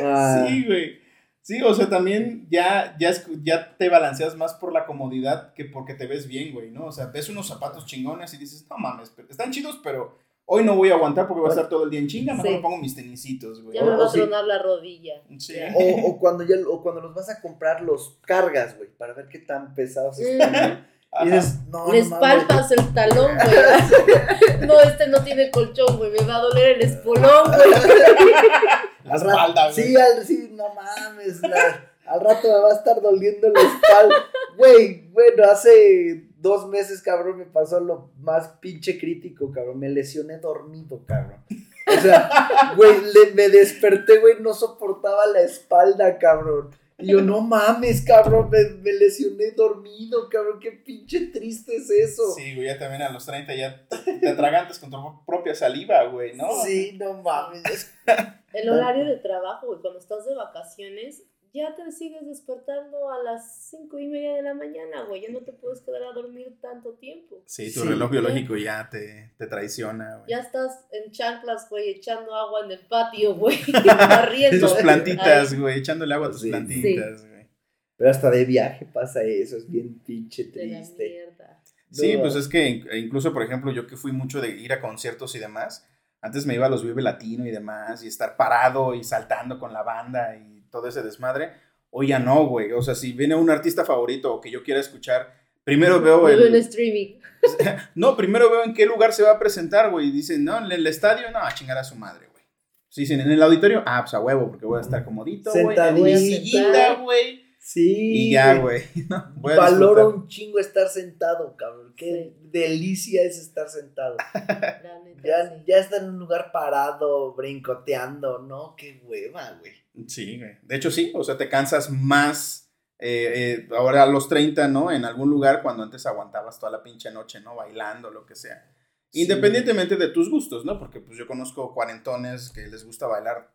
Ah, 0.04 0.46
Sí, 0.48 0.64
güey. 0.66 0.98
Sí, 1.42 1.60
o 1.62 1.74
sea, 1.74 1.90
también 1.90 2.46
ya, 2.50 2.96
ya, 2.98 3.12
ya 3.42 3.76
te 3.76 3.90
balanceas 3.90 4.34
más 4.34 4.54
por 4.54 4.72
la 4.72 4.86
comodidad 4.86 5.52
que 5.52 5.66
porque 5.66 5.92
te 5.92 6.06
ves 6.06 6.26
bien, 6.26 6.54
güey, 6.54 6.70
¿no? 6.70 6.86
O 6.86 6.92
sea, 6.92 7.06
ves 7.08 7.28
unos 7.28 7.46
zapatos 7.48 7.84
chingones 7.84 8.32
y 8.32 8.38
dices, 8.38 8.66
no 8.70 8.78
mames, 8.78 9.10
pero 9.14 9.28
están 9.28 9.50
chidos, 9.50 9.78
pero 9.84 10.16
hoy 10.46 10.64
no 10.64 10.74
voy 10.74 10.90
a 10.90 10.94
aguantar 10.94 11.26
porque 11.28 11.42
voy 11.42 11.48
a 11.50 11.52
estar 11.52 11.68
todo 11.68 11.84
el 11.84 11.90
día 11.90 12.00
en 12.00 12.06
chinga, 12.06 12.32
mejor 12.32 12.48
Sí. 12.48 12.54
me 12.56 12.60
pongo 12.62 12.78
mis 12.78 12.94
tenisitos, 12.96 13.62
güey. 13.62 13.76
Ya 13.76 13.84
me 13.84 13.90
O- 13.90 13.98
va 13.98 14.06
a 14.06 14.08
sí. 14.08 14.16
tronar 14.20 14.44
la 14.44 14.58
rodilla. 14.62 15.14
Sí. 15.38 15.54
O, 15.74 16.08
o 16.08 16.18
cuando 16.18 16.44
ya, 16.44 16.54
o 16.66 16.82
cuando 16.82 17.02
los 17.02 17.14
vas 17.14 17.28
a 17.28 17.38
comprar, 17.42 17.82
los 17.82 18.18
cargas, 18.22 18.74
güey, 18.78 18.88
para 18.96 19.12
ver 19.12 19.28
qué 19.28 19.40
tan 19.40 19.74
pesados 19.74 20.18
están. 20.18 20.50
güey. 20.50 20.94
Y 21.26 21.30
dices, 21.30 21.60
no, 21.68 21.92
Les 21.92 22.08
no 22.08 22.18
palpas 22.20 22.70
el 22.72 22.92
talón, 22.94 23.32
güey. 23.36 24.66
No, 24.66 24.80
este 24.80 25.08
no 25.08 25.22
tiene 25.22 25.50
colchón, 25.50 25.98
güey. 25.98 26.10
Me 26.10 26.24
va 26.24 26.36
a 26.36 26.40
doler 26.40 26.76
el 26.76 26.80
espolón, 26.88 27.48
güey. 27.48 27.70
La 29.04 29.16
espalda, 29.16 29.70
güey. 29.70 29.74
Sí, 29.86 29.96
al, 29.96 30.24
sí, 30.26 30.48
no 30.52 30.64
mames. 30.74 31.40
la- 31.42 31.90
al 32.06 32.20
rato 32.20 32.48
me 32.48 32.58
va 32.60 32.68
a 32.70 32.74
estar 32.74 33.00
doliendo 33.00 33.48
la 33.48 33.60
espalda. 33.60 34.14
Güey, 34.58 35.08
bueno, 35.08 35.44
hace 35.50 36.24
dos 36.38 36.68
meses, 36.68 37.00
cabrón, 37.00 37.38
me 37.38 37.46
pasó 37.46 37.80
lo 37.80 38.10
más 38.20 38.48
pinche 38.60 38.98
crítico, 38.98 39.50
cabrón. 39.50 39.78
Me 39.78 39.88
lesioné 39.88 40.38
dormido, 40.38 41.00
cabrón. 41.06 41.42
O 41.86 42.00
sea, 42.00 42.72
güey, 42.76 42.94
me 43.34 43.48
desperté, 43.48 44.18
güey, 44.18 44.34
no 44.40 44.52
soportaba 44.54 45.26
la 45.26 45.40
espalda, 45.42 46.18
cabrón. 46.18 46.70
Y 46.98 47.08
yo, 47.08 47.20
no 47.20 47.40
mames, 47.40 48.04
cabrón, 48.04 48.50
me, 48.50 48.62
me 48.82 48.92
lesioné 48.92 49.50
dormido, 49.50 50.28
cabrón. 50.28 50.60
Qué 50.60 50.70
pinche 50.72 51.26
triste 51.26 51.76
es 51.76 51.90
eso. 51.90 52.22
Sí, 52.36 52.54
güey, 52.54 52.68
ya 52.68 52.78
también 52.78 53.02
a 53.02 53.10
los 53.10 53.26
30 53.26 53.54
ya 53.54 53.84
te, 54.20 54.28
atragantas 54.28 54.78
con 54.78 54.90
tu 54.90 55.24
propia 55.26 55.54
saliva, 55.54 56.04
güey, 56.04 56.36
¿no? 56.36 56.46
Sí, 56.64 56.96
no 56.98 57.14
mames. 57.22 57.64
es- 57.66 57.94
El 58.52 58.70
horario 58.70 59.04
de 59.06 59.16
trabajo, 59.16 59.66
güey. 59.66 59.80
Cuando 59.80 59.98
estás 59.98 60.24
de 60.24 60.34
vacaciones, 60.36 61.24
ya 61.54 61.74
te 61.76 61.90
sigues 61.92 62.26
despertando 62.26 63.10
a 63.10 63.22
las 63.22 63.68
cinco 63.70 63.98
y 63.98 64.08
media 64.08 64.34
de 64.34 64.42
la 64.42 64.54
mañana, 64.54 65.04
güey. 65.08 65.22
Ya 65.22 65.28
no 65.30 65.40
te 65.40 65.52
puedes 65.52 65.80
quedar 65.82 66.02
a 66.02 66.12
dormir 66.12 66.58
tanto 66.60 66.94
tiempo. 66.94 67.42
Sí, 67.46 67.72
tu 67.72 67.80
Sí. 67.82 67.88
reloj 67.88 68.10
biológico 68.10 68.56
ya 68.56 68.88
te, 68.90 69.32
te 69.38 69.46
traiciona, 69.46 70.16
güey. 70.16 70.30
Ya 70.30 70.40
estás 70.40 70.86
en 70.90 71.12
chanclas, 71.12 71.70
güey, 71.70 71.90
echando 71.90 72.34
agua 72.34 72.64
en 72.64 72.72
el 72.72 72.80
patio, 72.86 73.34
güey. 73.36 73.56
Barriendo. 73.86 74.66
Tus 74.68 74.76
plantitas, 74.82 75.52
Ay, 75.52 75.58
güey, 75.58 75.78
echándole 75.78 76.14
agua 76.14 76.26
a 76.26 76.30
tus 76.32 76.42
Sí. 76.42 76.50
plantitas, 76.50 77.26
güey. 77.26 77.48
Pero 77.96 78.10
hasta 78.10 78.28
de 78.30 78.44
viaje 78.44 78.86
pasa 78.92 79.22
eso, 79.22 79.56
es 79.56 79.70
bien 79.70 80.00
pinche 80.04 80.44
de 80.44 80.66
la 80.66 80.76
triste. 80.78 81.08
mierda. 81.08 81.62
Sí, 81.92 82.14
No. 82.14 82.22
pues 82.22 82.34
es 82.34 82.48
que 82.48 82.68
in- 82.68 82.88
incluso, 82.92 83.32
por 83.32 83.44
ejemplo, 83.44 83.70
yo 83.70 83.86
que 83.86 83.96
fui 83.96 84.10
mucho 84.10 84.40
de 84.40 84.48
ir 84.48 84.72
a 84.72 84.80
conciertos 84.80 85.36
y 85.36 85.38
demás, 85.38 85.88
antes 86.20 86.44
me 86.44 86.54
iba 86.54 86.66
a 86.66 86.68
los 86.68 86.82
Vive 86.84 87.02
Latino 87.02 87.46
y 87.46 87.52
demás, 87.52 88.02
y 88.02 88.08
estar 88.08 88.36
parado 88.36 88.94
y 88.94 89.04
saltando 89.04 89.60
con 89.60 89.72
la 89.72 89.84
banda 89.84 90.34
y 90.36 90.53
todo 90.74 90.88
ese 90.88 91.02
desmadre. 91.02 91.52
Hoy 91.90 92.08
ya 92.08 92.18
no, 92.18 92.46
güey. 92.46 92.72
O 92.72 92.82
sea, 92.82 92.96
si 92.96 93.12
viene 93.12 93.36
un 93.36 93.48
artista 93.48 93.84
favorito 93.84 94.34
o 94.34 94.40
que 94.40 94.50
yo 94.50 94.64
quiera 94.64 94.80
escuchar, 94.80 95.32
primero 95.62 96.00
veo 96.00 96.20
veo 96.24 96.36
en 96.40 96.54
el... 96.54 96.54
streaming. 96.56 97.20
No, 97.94 98.16
primero 98.16 98.50
veo 98.50 98.64
en 98.64 98.74
qué 98.74 98.86
lugar 98.86 99.12
se 99.12 99.22
va 99.22 99.32
a 99.32 99.38
presentar, 99.38 99.90
güey. 99.92 100.08
Y 100.08 100.10
dicen, 100.10 100.44
no, 100.44 100.58
en 100.58 100.72
el 100.72 100.84
estadio, 100.86 101.30
no, 101.30 101.38
a 101.38 101.54
chingar 101.54 101.78
a 101.78 101.84
su 101.84 101.94
madre, 101.94 102.26
güey. 102.32 102.42
Si 102.88 103.02
dicen, 103.02 103.20
en 103.20 103.30
el 103.30 103.40
auditorio, 103.42 103.84
ah, 103.86 104.00
pues 104.02 104.14
a 104.14 104.20
huevo, 104.20 104.48
porque 104.48 104.66
voy 104.66 104.78
a 104.78 104.80
estar 104.80 105.04
comodito, 105.04 105.52
güey. 105.52 105.78
En 105.78 105.94
mi 105.94 106.10
Sentadito. 106.10 106.18
sillita, 106.18 106.94
güey. 106.94 107.43
Sí. 107.66 108.28
Y 108.28 108.32
ya, 108.32 108.58
güey. 108.58 108.82
Valoro 109.36 110.10
un 110.10 110.28
chingo 110.28 110.58
estar 110.58 110.86
sentado, 110.88 111.56
cabrón. 111.56 111.94
Qué 111.96 112.36
delicia 112.42 113.22
es 113.22 113.38
estar 113.38 113.70
sentado. 113.70 114.18
La 114.34 115.00
neta, 115.02 115.22
Ya, 115.24 115.48
sí. 115.48 115.64
ya 115.66 115.78
estar 115.78 116.02
en 116.02 116.10
un 116.10 116.18
lugar 116.18 116.52
parado, 116.52 117.32
brincoteando, 117.34 118.40
¿no? 118.40 118.74
Qué 118.76 119.00
hueva, 119.06 119.58
güey. 119.60 119.72
Sí, 120.06 120.38
güey. 120.38 120.58
De 120.62 120.76
hecho, 120.76 120.90
sí. 120.90 121.10
O 121.14 121.24
sea, 121.24 121.38
te 121.38 121.48
cansas 121.48 121.88
más 121.88 122.70
eh, 122.98 123.32
eh, 123.34 123.68
ahora 123.74 124.02
a 124.02 124.06
los 124.08 124.28
30, 124.28 124.68
¿no? 124.68 124.92
En 124.92 125.06
algún 125.06 125.30
lugar 125.30 125.62
cuando 125.62 125.84
antes 125.84 126.04
aguantabas 126.04 126.58
toda 126.60 126.70
la 126.70 126.82
pinche 126.82 127.10
noche, 127.12 127.40
¿no? 127.40 127.56
Bailando, 127.56 128.10
lo 128.10 128.26
que 128.26 128.34
sea. 128.34 128.70
Sí. 129.10 129.22
Independientemente 129.22 129.96
de 129.96 130.08
tus 130.08 130.28
gustos, 130.30 130.66
¿no? 130.66 130.78
Porque 130.78 131.00
pues 131.00 131.16
yo 131.16 131.26
conozco 131.26 131.72
cuarentones 131.72 132.50
que 132.50 132.66
les 132.66 132.84
gusta 132.84 133.06
bailar 133.06 133.54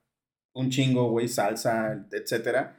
un 0.54 0.72
chingo, 0.72 1.12
güey, 1.12 1.28
salsa, 1.28 2.08
etcétera. 2.12 2.76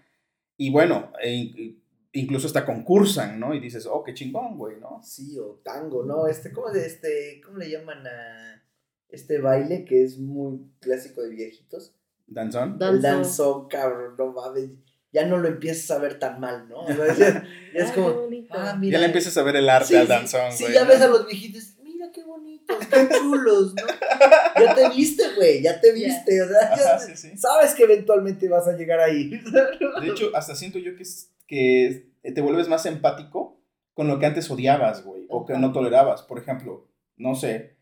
Y 0.60 0.70
bueno, 0.70 1.10
e 1.22 1.30
in- 1.32 1.82
incluso 2.12 2.46
hasta 2.46 2.66
concursan, 2.66 3.40
¿no? 3.40 3.54
Y 3.54 3.60
dices, 3.60 3.86
oh, 3.86 4.02
qué 4.04 4.12
chingón, 4.12 4.58
güey, 4.58 4.78
¿no? 4.78 5.00
Sí, 5.02 5.38
o 5.38 5.60
tango, 5.64 6.04
¿no? 6.04 6.26
Este, 6.26 6.52
¿cómo, 6.52 6.70
de 6.70 6.84
este, 6.86 7.40
¿cómo 7.44 7.56
le 7.56 7.70
llaman 7.70 8.06
a 8.06 8.62
este 9.08 9.38
baile 9.38 9.86
que 9.86 10.04
es 10.04 10.18
muy 10.18 10.60
clásico 10.80 11.22
de 11.22 11.30
viejitos? 11.30 11.94
Danzón. 12.26 12.72
El 12.74 12.78
Danzón. 12.78 13.02
danzón, 13.02 13.68
cabrón, 13.68 14.14
no 14.18 14.32
mames. 14.32 14.70
Ya 15.12 15.26
no 15.26 15.38
lo 15.38 15.48
empiezas 15.48 15.90
a 15.92 15.98
ver 15.98 16.18
tan 16.18 16.38
mal, 16.40 16.68
¿no? 16.68 16.82
O 16.82 16.86
sea, 16.86 17.06
ya, 17.16 17.44
ya 17.74 17.84
es 17.84 17.90
como, 17.94 18.10
ah, 18.50 18.76
mira. 18.78 18.92
Ya 18.92 19.00
le 19.00 19.06
empiezas 19.06 19.36
a 19.38 19.42
ver 19.42 19.56
el 19.56 19.68
arte 19.68 19.88
Sí, 19.88 19.96
al 19.96 20.06
sí, 20.06 20.08
danzón, 20.12 20.52
Sí, 20.52 20.64
güey. 20.64 20.74
ya 20.74 20.82
¿no? 20.84 20.88
ves 20.90 21.00
a 21.00 21.08
los 21.08 21.26
viejitos, 21.26 21.69
bonitos, 22.74 22.88
qué 23.08 23.08
chulos, 23.18 23.74
¿no? 23.74 23.82
Ya 24.64 24.74
te 24.74 24.88
viste, 24.90 25.22
güey, 25.36 25.62
ya 25.62 25.80
te 25.80 25.88
Ya. 25.88 25.94
viste, 25.94 26.42
o 26.42 26.48
sea, 26.48 26.76
ya 26.76 26.94
Ajá, 26.94 26.98
sí, 26.98 27.16
sí. 27.16 27.36
sabes 27.36 27.74
que 27.74 27.84
eventualmente 27.84 28.48
vas 28.48 28.66
a 28.68 28.72
llegar 28.76 29.00
ahí. 29.00 29.30
De 30.00 30.08
hecho, 30.08 30.30
hasta 30.34 30.54
siento 30.54 30.78
yo 30.78 30.94
que, 30.96 31.02
es- 31.02 31.30
que 31.46 32.06
te 32.22 32.40
vuelves 32.40 32.68
más 32.68 32.86
empático 32.86 33.60
con 33.94 34.06
lo 34.08 34.18
que 34.18 34.26
antes 34.26 34.50
odiabas, 34.50 35.04
güey, 35.04 35.26
o 35.28 35.44
que 35.44 35.54
no 35.58 35.72
tolerabas. 35.72 36.22
Por 36.22 36.38
ejemplo, 36.38 36.88
no 37.16 37.34
sé, 37.34 37.76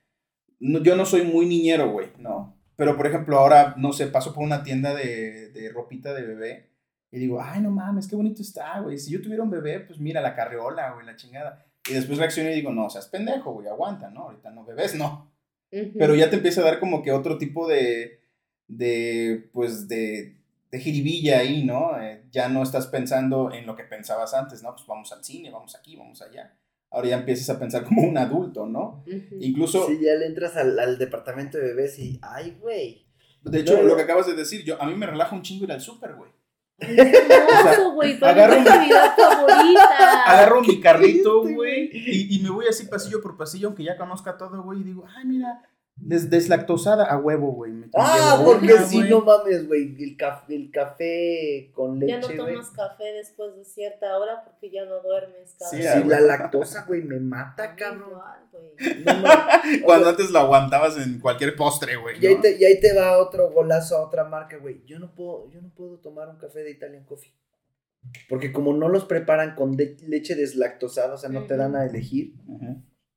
no- 0.61 0.83
yo 0.83 0.97
no 0.97 1.05
soy 1.07 1.23
muy 1.23 1.47
niñero, 1.47 1.91
güey, 1.91 2.09
¿no? 2.19 2.57
Pero, 2.77 2.97
por 2.97 3.07
ejemplo, 3.07 3.39
ahora, 3.39 3.75
no 3.77 3.93
sé, 3.93 4.07
paso 4.07 4.33
por 4.33 4.45
una 4.45 4.63
tienda 4.63 4.95
de, 4.95 5.51
de 5.51 5.69
ropita 5.71 6.15
de 6.15 6.23
bebé 6.23 6.71
y 7.11 7.19
digo, 7.19 7.41
ay, 7.43 7.61
no 7.61 7.71
mames, 7.71 8.07
qué 8.07 8.15
bonito 8.17 8.41
está, 8.43 8.81
güey. 8.81 8.99
Si 8.99 9.11
yo 9.11 9.21
tuviera 9.21 9.43
un 9.43 9.51
bebé, 9.51 9.81
pues 9.81 9.99
mira 9.99 10.21
la 10.21 10.35
carriola, 10.35 10.93
güey, 10.93 11.05
la 11.07 11.17
chingada. 11.17 11.65
Y 11.89 11.95
después 11.95 12.19
reacciono 12.19 12.51
y 12.51 12.55
digo, 12.55 12.71
no, 12.73 12.91
seas 12.91 13.07
pendejo, 13.09 13.53
güey, 13.53 13.69
aguanta, 13.69 14.11
¿no? 14.11 14.25
Ahorita 14.25 14.51
no 14.51 14.65
bebés, 14.65 14.95
no. 14.95 15.31
Pero 15.71 16.15
ya 16.15 16.31
te 16.31 16.37
empieza 16.37 16.61
a 16.63 16.65
dar 16.65 16.81
como 16.81 17.03
que 17.03 17.13
otro 17.13 17.37
tipo 17.39 17.69
de, 17.69 18.21
de 18.69 19.49
pues, 19.53 19.87
de, 19.89 20.37
de 20.71 20.81
jiribilla 20.81 21.41
ahí, 21.41 21.65
¿no? 21.65 22.01
Eh, 22.01 22.25
ya 22.31 22.49
no 22.49 22.63
estás 22.63 22.87
pensando 22.87 23.53
en 23.53 23.67
lo 23.67 23.77
que 23.77 23.85
pensabas 23.85 24.35
antes, 24.35 24.63
¿no? 24.63 24.75
Pues 24.75 24.87
vamos 24.87 25.13
al 25.13 25.25
cine, 25.25 25.51
vamos 25.51 25.75
aquí, 25.77 25.97
vamos 25.97 26.23
allá. 26.23 26.55
Ahora 26.91 27.09
ya 27.09 27.17
empiezas 27.19 27.51
a 27.51 27.59
pensar 27.59 27.85
como 27.85 28.03
un 28.03 28.17
adulto, 28.17 28.67
¿no? 28.67 29.05
Incluso, 29.41 29.87
Sí, 29.87 29.99
ya 30.03 30.15
le 30.15 30.27
entras 30.27 30.57
al, 30.57 30.79
al 30.79 30.97
departamento 30.99 31.59
de 31.59 31.65
bebés 31.65 31.99
y, 31.99 32.19
ay, 32.23 32.57
güey. 32.61 33.07
de 33.43 33.61
hecho, 33.61 33.77
no, 33.77 33.83
lo 33.83 33.97
que 33.97 34.03
acabas 34.03 34.27
de 34.27 34.35
decir, 34.35 34.65
yo, 34.65 34.81
a 34.81 34.87
mí 34.87 34.95
me 34.95 35.07
relaja 35.07 35.37
un 35.37 35.43
chingo 35.43 35.65
ir 35.65 35.73
al 35.73 35.83
súper, 35.83 36.15
güey. 36.15 36.31
Es 36.79 36.99
hermoso, 36.99 37.93
güey. 37.93 38.19
Para 38.21 38.33
agarro 38.33 38.55
mi 38.57 38.61
mi- 38.63 38.69
actividad 38.69 39.17
favorita. 39.17 40.23
Agarro 40.27 40.61
mi 40.63 40.81
carrito, 40.81 41.43
güey, 41.43 41.91
y, 41.93 42.37
y 42.37 42.43
me 42.43 42.51
voy 42.51 42.67
así 42.69 42.87
pasillo 42.87 43.21
por 43.21 43.37
pasillo, 43.37 43.69
aunque 43.69 43.85
ya 43.85 43.97
conozca 43.97 44.37
todo, 44.39 44.63
güey, 44.63 44.81
y 44.81 44.85
digo, 44.85 45.05
ay, 45.17 45.25
mira, 45.25 45.63
Des- 46.01 46.31
deslactosada 46.31 47.05
a 47.05 47.19
huevo, 47.19 47.53
güey. 47.53 47.73
Ah, 47.95 48.41
porque 48.45 48.73
una, 48.73 48.85
si 48.85 49.01
no 49.01 49.21
mames, 49.21 49.67
güey. 49.67 49.97
El, 50.03 50.17
café, 50.17 50.55
el 50.55 50.71
café 50.71 51.71
con 51.75 52.01
Ya 52.01 52.21
no 52.21 52.29
leche, 52.29 52.37
tomas 52.37 52.71
café 52.71 53.13
después 53.15 53.57
de 53.57 53.65
cierta 53.65 54.17
hora 54.17 54.45
porque 54.45 54.71
ya 54.71 54.85
no 54.85 55.01
duermes, 55.03 55.57
cabrón. 55.59 55.83
Sí, 55.83 55.89
Sí, 56.03 56.09
la 56.09 56.21
lactosa, 56.21 56.85
güey, 56.87 57.03
me 57.03 57.19
mata, 57.19 57.75
cabrón. 57.75 58.13
No. 58.13 59.13
Cuando 59.85 60.09
antes 60.11 60.31
lo 60.31 60.39
aguantabas 60.39 60.97
en 60.99 61.19
cualquier 61.19 61.57
postre, 61.57 61.97
güey. 61.97 62.23
Y 62.23 62.27
ahí, 62.29 62.35
¿no? 62.37 62.41
te, 62.43 62.57
y 62.59 62.65
ahí 62.65 62.79
te 62.81 62.95
va 62.95 63.19
otro 63.19 63.51
golazo 63.51 63.97
a 63.97 64.07
otra 64.07 64.25
marca, 64.25 64.57
güey. 64.59 64.85
Yo 64.87 64.99
no 65.01 65.15
puedo, 65.15 65.51
yo 65.51 65.61
no 65.61 65.71
puedo 65.75 65.99
tomar 65.99 66.29
un 66.29 66.37
café 66.39 66.61
de 66.61 66.71
Italian 66.71 67.05
Coffee. 67.05 67.33
Porque 68.29 68.53
como 68.53 68.73
no 68.73 68.89
los 68.89 69.05
preparan 69.05 69.57
con 69.57 69.77
de- 69.77 69.97
leche 70.07 70.37
deslactosada, 70.37 71.15
o 71.15 71.19
sea, 71.19 71.29
no 71.29 71.45
te 71.47 71.57
dan 71.57 71.75
a 71.75 71.85
elegir, 71.85 72.35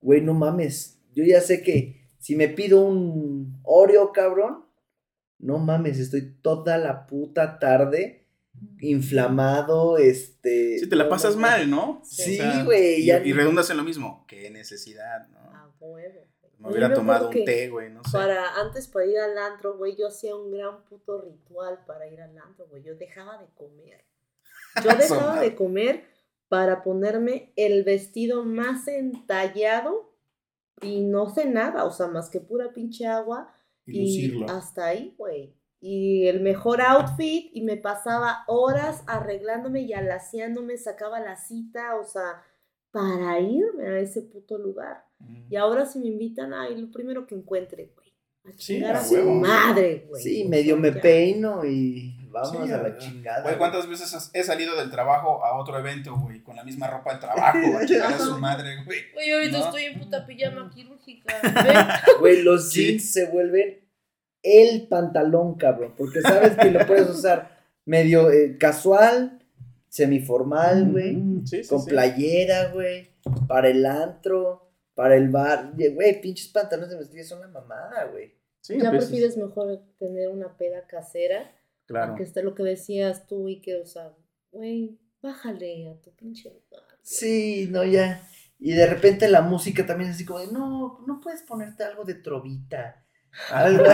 güey, 0.02 0.22
no 0.22 0.34
mames. 0.34 1.00
Yo 1.14 1.24
ya 1.24 1.40
sé 1.42 1.62
que 1.62 2.01
si 2.22 2.36
me 2.36 2.48
pido 2.48 2.82
un 2.82 3.60
Oreo, 3.64 4.12
cabrón, 4.14 4.64
no 5.40 5.58
mames, 5.58 5.98
estoy 6.00 6.36
toda 6.42 6.78
la 6.78 7.08
puta 7.08 7.58
tarde 7.58 8.28
inflamado, 8.80 9.98
este... 9.98 10.78
Sí, 10.80 10.88
te 10.88 10.96
la 10.96 11.10
pasas 11.10 11.36
mal, 11.36 11.70
¿no? 11.70 12.02
Sí, 12.06 12.40
O 12.40 12.44
sea, 12.44 12.64
güey, 12.64 13.02
Y, 13.02 13.06
ya- 13.08 13.24
y 13.26 13.34
redundas 13.34 13.70
en 13.72 13.78
lo 13.78 13.84
mismo. 13.84 14.24
Qué 14.28 14.50
necesidad, 14.52 15.28
¿no? 15.30 15.40
A 15.40 15.74
huevo. 15.80 16.28
Me 16.60 16.70
hubiera 16.70 16.90
me 16.90 16.96
tomado 16.96 17.30
un 17.30 17.44
té, 17.44 17.70
güey, 17.70 17.90
no 17.90 18.04
sé. 18.04 18.12
Para, 18.12 18.62
antes 18.62 18.88
para 18.88 19.06
ir 19.08 19.18
al 19.18 19.36
antro, 19.36 19.78
güey, 19.78 19.96
yo 19.98 20.08
hacía 20.08 20.36
un 20.36 20.52
gran 20.52 20.84
puto 20.86 21.20
ritual 21.20 21.80
para 21.88 22.08
ir 22.08 22.22
al 22.22 22.38
antro, 22.38 22.68
güey. 22.68 22.84
Yo 22.84 22.94
dejaba 22.96 23.40
de 23.40 23.48
comer. 23.56 24.06
Yo 24.84 24.96
dejaba 24.96 25.42
de 25.42 25.56
comer 25.56 26.04
para 26.50 26.84
ponerme 26.84 27.52
el 27.56 27.84
vestido 27.84 28.46
más 28.46 28.88
entallado 28.88 30.11
y 30.82 31.02
no 31.02 31.30
sé 31.30 31.46
nada, 31.46 31.86
o 31.86 31.92
sea, 31.92 32.08
más 32.08 32.30
que 32.30 32.40
pura 32.40 32.74
pinche 32.74 33.06
agua. 33.08 33.54
Y 33.86 34.44
hasta 34.48 34.88
ahí, 34.88 35.16
güey. 35.18 35.54
Y 35.80 36.28
el 36.28 36.42
mejor 36.42 36.82
outfit 36.82 37.50
y 37.54 37.62
me 37.64 37.76
pasaba 37.76 38.44
horas 38.48 39.04
arreglándome 39.08 39.82
y 39.82 39.94
alaciándome, 39.94 40.78
sacaba 40.78 41.20
la 41.20 41.36
cita, 41.36 41.96
o 41.96 42.04
sea, 42.04 42.44
para 42.92 43.40
irme 43.40 43.88
a 43.88 44.00
ese 44.00 44.22
puto 44.22 44.58
lugar. 44.60 45.04
Mm. 45.20 45.48
Y 45.50 45.56
ahora 45.56 45.86
si 45.86 46.00
me 46.00 46.08
invitan, 46.08 46.54
ay, 46.54 46.80
lo 46.80 46.92
primero 46.92 47.26
que 47.26 47.36
encuentre, 47.36 47.92
güey. 47.96 48.14
A 48.46 48.52
Sí, 48.58 48.76
chingar 48.76 48.96
a 48.96 49.00
a 49.00 49.04
su 49.04 49.16
madre, 49.24 50.06
güey. 50.08 50.22
Sí, 50.22 50.46
medio 50.48 50.78
me 50.78 50.94
ya. 50.94 51.02
peino 51.02 51.66
y 51.66 52.21
vamos 52.32 52.66
Sí, 52.66 52.72
a 52.72 52.78
la 52.78 52.90
güey. 52.90 52.98
chingada. 52.98 53.42
Güey, 53.44 53.56
güey. 53.56 53.58
¿cuántas 53.58 53.88
veces 53.90 54.14
has- 54.14 54.32
he 54.34 54.44
salido 54.44 54.76
del 54.78 54.90
trabajo 54.90 55.44
a 55.46 55.58
otro 55.60 55.78
evento, 55.78 56.16
güey? 56.16 56.42
Con 56.42 56.56
la 56.56 56.64
misma 56.64 56.88
ropa 56.88 57.14
de 57.14 57.20
trabajo, 57.20 57.58
a 57.78 57.86
chingar 57.86 58.14
a 58.14 58.18
su 58.18 58.38
madre, 58.40 58.84
güey. 58.86 59.00
Güey, 59.14 59.32
ahorita 59.32 59.58
¿No? 59.60 59.66
estoy 59.66 59.84
en 59.86 60.00
puta 60.00 60.26
pijama 60.26 60.72
quirúrgica. 60.74 61.34
Güey, 62.20 62.42
los 62.44 62.72
Sí. 62.72 62.86
jeans 62.88 63.12
se 63.14 63.26
vuelven 63.30 63.80
el 64.44 64.88
pantalón, 64.88 65.56
cabrón. 65.56 65.94
Porque 65.98 66.22
sabes 66.22 66.56
que 66.58 66.72
lo 66.72 66.86
puedes 66.88 67.10
usar 67.10 67.60
medio 67.86 68.32
eh, 68.32 68.58
casual, 68.58 69.40
semiformal, 69.90 70.92
güey. 70.92 71.16
Mm, 71.16 71.46
sí, 71.46 71.64
sí, 71.64 71.70
con 71.70 71.82
sí. 71.84 71.90
playera, 71.90 72.70
güey. 72.72 73.12
Para 73.48 73.70
el 73.70 73.86
antro, 73.86 74.72
para 74.96 75.16
el 75.16 75.30
bar. 75.30 75.72
Güey, 75.76 76.22
pinches 76.22 76.48
pantalones 76.48 76.90
de 76.90 76.98
mezclilla 76.98 77.24
son 77.24 77.42
la 77.42 77.48
mamada, 77.48 78.06
güey. 78.06 78.34
Sí, 78.62 78.78
ya 78.78 78.86
empiezas- 78.86 79.10
prefieres 79.10 79.38
mejor 79.38 79.82
tener 80.00 80.30
una 80.30 80.56
peda 80.58 80.86
casera. 80.88 81.52
Claro. 81.92 82.16
Que 82.16 82.24
esté 82.24 82.44
lo 82.44 82.56
que 82.56 82.64
decías 82.64 83.28
tú 83.28 83.48
y 83.48 83.62
que, 83.62 83.76
o 83.76 83.86
sea, 83.86 84.12
güey, 84.52 84.98
bájale 85.22 85.90
a 85.90 86.02
tu 86.02 86.12
pinche. 86.16 86.52
Sí, 87.02 87.68
no, 87.70 87.84
ya. 87.84 88.28
Y 88.60 88.74
de 88.74 88.86
repente 88.86 89.28
la 89.28 89.42
música 89.42 89.86
también 89.86 90.10
es 90.10 90.16
así 90.16 90.26
como 90.26 90.40
de, 90.40 90.52
no, 90.52 91.04
no 91.08 91.20
puedes 91.20 91.42
ponerte 91.44 91.84
algo 91.84 92.04
de 92.04 92.16
trovita. 92.16 93.04
Algo. 93.52 93.84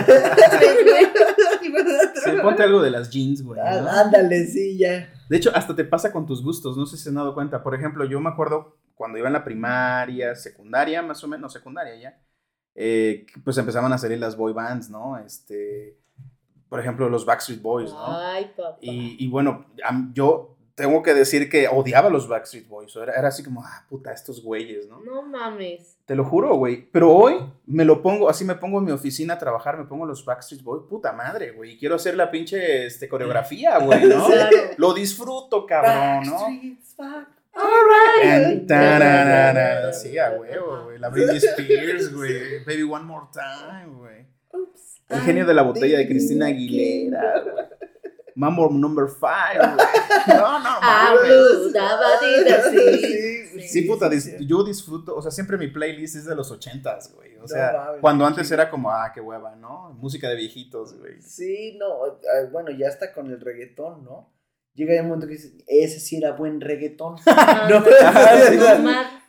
Sí, 2.24 2.30
ponte 2.42 2.62
algo 2.62 2.82
de 2.82 2.90
las 2.90 3.10
jeans, 3.10 3.42
güey. 3.42 3.58
¿no? 3.58 3.66
Ah, 3.66 4.00
Ándale, 4.00 4.46
sí, 4.46 4.76
ya. 4.76 5.10
De 5.28 5.36
hecho, 5.36 5.50
hasta 5.54 5.74
te 5.74 5.84
pasa 5.84 6.12
con 6.12 6.26
tus 6.26 6.42
gustos, 6.42 6.76
no 6.76 6.84
sé 6.86 6.96
si 6.96 7.04
se 7.04 7.08
han 7.10 7.14
dado 7.14 7.34
cuenta. 7.34 7.62
Por 7.62 7.74
ejemplo, 7.74 8.04
yo 8.04 8.20
me 8.20 8.28
acuerdo 8.28 8.76
cuando 8.94 9.18
iba 9.18 9.28
en 9.28 9.32
la 9.34 9.44
primaria, 9.44 10.34
secundaria, 10.34 11.02
más 11.02 11.22
o 11.22 11.28
menos, 11.28 11.52
secundaria 11.52 11.96
ya, 11.96 12.20
eh, 12.74 13.26
pues 13.44 13.56
empezaban 13.58 13.92
a 13.92 13.98
salir 13.98 14.18
las 14.18 14.36
boy 14.36 14.52
bands, 14.52 14.90
¿no? 14.90 15.16
Este, 15.18 15.96
por 16.68 16.80
ejemplo, 16.80 17.08
los 17.08 17.24
Backstreet 17.24 17.62
Boys, 17.62 17.92
¿no? 17.92 18.18
Ay, 18.18 18.52
papá. 18.56 18.78
Y, 18.80 19.24
y 19.24 19.28
bueno, 19.28 19.66
yo 20.12 20.56
tengo 20.78 21.02
que 21.02 21.12
decir 21.12 21.50
que 21.50 21.66
odiaba 21.66 22.06
a 22.06 22.10
los 22.10 22.28
Backstreet 22.28 22.68
Boys. 22.68 22.94
Era, 22.94 23.12
era 23.12 23.28
así 23.28 23.42
como, 23.42 23.62
ah, 23.64 23.84
puta, 23.88 24.12
estos 24.12 24.42
güeyes, 24.42 24.86
¿no? 24.86 25.00
No 25.00 25.22
mames. 25.22 25.98
Te 26.06 26.14
lo 26.14 26.24
juro, 26.24 26.54
güey. 26.54 26.88
Pero 26.92 27.12
hoy 27.12 27.34
me 27.66 27.84
lo 27.84 28.00
pongo, 28.00 28.28
así 28.28 28.44
me 28.44 28.54
pongo 28.54 28.78
en 28.78 28.84
mi 28.84 28.92
oficina 28.92 29.34
a 29.34 29.38
trabajar, 29.38 29.76
me 29.76 29.86
pongo 29.86 30.06
los 30.06 30.24
Backstreet 30.24 30.62
Boys, 30.62 30.84
puta 30.88 31.12
madre, 31.12 31.50
güey. 31.50 31.72
y 31.72 31.78
Quiero 31.78 31.96
hacer 31.96 32.16
la 32.16 32.30
pinche 32.30 32.86
este, 32.86 33.08
coreografía, 33.08 33.76
güey, 33.84 34.04
¿no? 34.04 34.26
Claro. 34.26 34.56
Lo 34.76 34.94
disfruto, 34.94 35.66
cabrón, 35.66 36.26
¿no? 36.26 36.46
Back. 36.96 37.38
Tararara. 38.68 39.92
Sí, 39.92 40.16
a 40.16 40.30
huevo, 40.30 40.84
güey. 40.84 40.98
La 40.98 41.08
Britney 41.08 41.38
Spears, 41.38 42.14
güey. 42.14 42.64
Baby 42.64 42.84
One 42.84 43.04
More 43.04 43.26
Time, 43.32 43.96
güey. 43.96 44.26
Oops, 44.52 44.87
El 45.08 45.20
genio 45.20 45.46
de 45.46 45.54
la 45.54 45.62
botella 45.62 45.98
de 45.98 46.06
Cristina. 46.08 46.46
Aguilera, 46.46 47.40
güey. 47.42 47.64
Mambo 48.34 48.70
number 48.70 49.06
five, 49.08 49.58
güey. 49.58 49.86
No, 50.38 50.58
no, 50.60 50.68
Ah, 50.80 51.12
mames. 51.16 51.72
dabatita, 51.72 52.62
sí. 52.70 53.46
Sí, 53.60 53.68
Sí, 53.68 53.82
puta, 53.82 54.08
dis- 54.08 54.36
yo 54.46 54.62
disfruto, 54.62 55.16
o 55.16 55.20
sea, 55.20 55.30
siempre 55.32 55.58
mi 55.58 55.66
playlist 55.68 56.14
es 56.16 56.24
de 56.24 56.34
los 56.36 56.50
ochentas, 56.52 57.12
güey. 57.14 57.36
O 57.36 57.40
No 57.42 57.48
sea, 57.48 57.72
mames, 57.72 58.00
cuando 58.00 58.24
antes 58.26 58.48
era 58.52 58.70
como, 58.70 58.90
ah, 58.92 59.10
qué 59.12 59.20
hueva, 59.20 59.56
¿no? 59.56 59.90
Música 59.98 60.28
de 60.28 60.36
viejitos, 60.36 60.96
güey. 60.98 61.20
Sí, 61.20 61.76
no, 61.80 61.86
ah, 62.04 62.48
bueno, 62.52 62.70
ya 62.70 62.86
está 62.86 63.12
con 63.12 63.26
el 63.30 63.40
reggaetón, 63.40 64.04
¿no? 64.04 64.32
Llega 64.74 65.00
un 65.02 65.08
momento 65.08 65.26
que 65.26 65.32
dices, 65.32 65.54
ese 65.66 65.98
sí 65.98 66.18
era 66.18 66.30
buen 66.32 66.60
reggaetón. 66.60 67.16
No. 67.68 67.84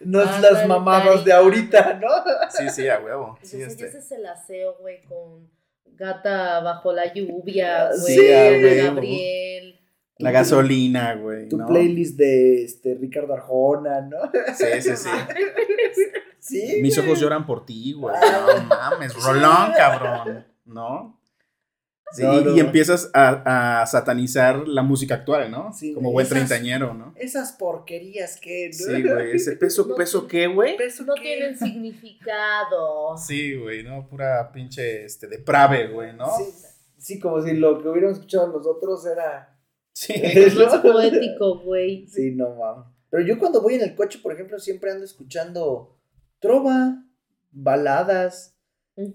No 0.01 0.21
es 0.21 0.39
las 0.41 0.67
mamadas 0.67 1.25
de 1.25 1.33
ahorita, 1.33 1.95
¿no? 1.95 2.07
Sí, 2.51 2.69
sí, 2.69 2.87
a 2.87 2.99
huevo. 2.99 3.35
Pues 3.39 3.49
Sí, 3.49 3.57
ese, 3.61 3.71
este. 3.71 3.87
ese 3.87 3.97
es 3.97 4.11
el 4.11 4.25
aseo, 4.27 4.75
güey, 4.79 5.01
con 5.05 5.49
Gata 5.99 6.61
bajo 6.61 6.93
la 6.93 7.13
lluvia, 7.13 7.89
güey, 7.89 8.15
Sí, 8.15 8.33
Ana. 8.33 8.83
Gabriel. 8.85 9.79
La 10.17 10.31
gasolina, 10.31 11.15
güey. 11.15 11.49
Tu 11.49 11.57
¿no? 11.57 11.67
playlist 11.67 12.17
de 12.17 12.63
este 12.63 12.95
Ricardo 12.95 13.33
Arjona, 13.33 14.01
¿no? 14.01 14.17
Sí, 14.55 14.81
sí, 14.81 14.95
sí. 14.95 15.09
Sí. 16.41 16.79
Mis 16.81 16.97
ojos 16.97 17.19
lloran 17.19 17.45
por 17.45 17.65
ti, 17.65 17.91
güey. 17.93 18.15
No 18.15 18.63
mames, 18.63 19.13
rolón, 19.13 19.73
cabrón. 19.75 20.45
¿No? 20.65 21.18
Sí, 22.11 22.23
No, 22.23 22.41
no, 22.41 22.55
y 22.55 22.59
empiezas 22.59 23.11
a, 23.13 23.81
a 23.81 23.85
satanizar 23.85 24.67
la 24.67 24.81
música 24.81 25.15
actual, 25.15 25.51
¿no? 25.51 25.71
Sí, 25.73 25.93
Como 25.93 26.11
buen 26.11 26.27
treintañero, 26.27 26.93
¿no? 26.93 27.13
Esas 27.15 27.51
porquerías 27.53 28.39
que. 28.39 28.69
¿no? 28.69 28.73
Sí, 28.73 29.03
güey. 29.03 29.35
Ese 29.35 29.55
peso, 29.57 29.85
No 29.89 29.95
peso 29.95 30.27
qué, 30.27 30.47
güey. 30.47 30.75
¿Peso 30.77 31.03
No 31.03 31.13
qué? 31.15 31.21
tienen 31.21 31.57
significado. 31.57 33.15
Sí, 33.17 33.55
güey, 33.55 33.83
¿no? 33.83 34.07
Pura 34.07 34.51
pinche, 34.51 35.05
este, 35.05 35.27
deprave, 35.27 35.87
güey, 35.87 36.13
¿no? 36.15 36.27
Sí, 36.37 36.43
sí, 36.97 37.19
como 37.19 37.41
si 37.41 37.53
lo 37.53 37.81
que 37.81 37.87
hubiéramos 37.89 38.17
escuchado 38.17 38.47
nosotros 38.51 39.05
era. 39.05 39.55
Sí. 39.93 40.13
Es 40.15 40.55
poético, 40.55 41.59
güey. 41.59 42.07
Sí, 42.07 42.31
no 42.31 42.55
mames. 42.55 42.85
Pero 43.09 43.23
yo 43.25 43.39
cuando 43.39 43.61
voy 43.61 43.75
en 43.75 43.81
el 43.81 43.95
coche, 43.95 44.19
por 44.21 44.33
ejemplo, 44.33 44.59
siempre 44.59 44.91
ando 44.91 45.03
escuchando 45.03 45.99
trova, 46.39 47.03
baladas. 47.51 48.55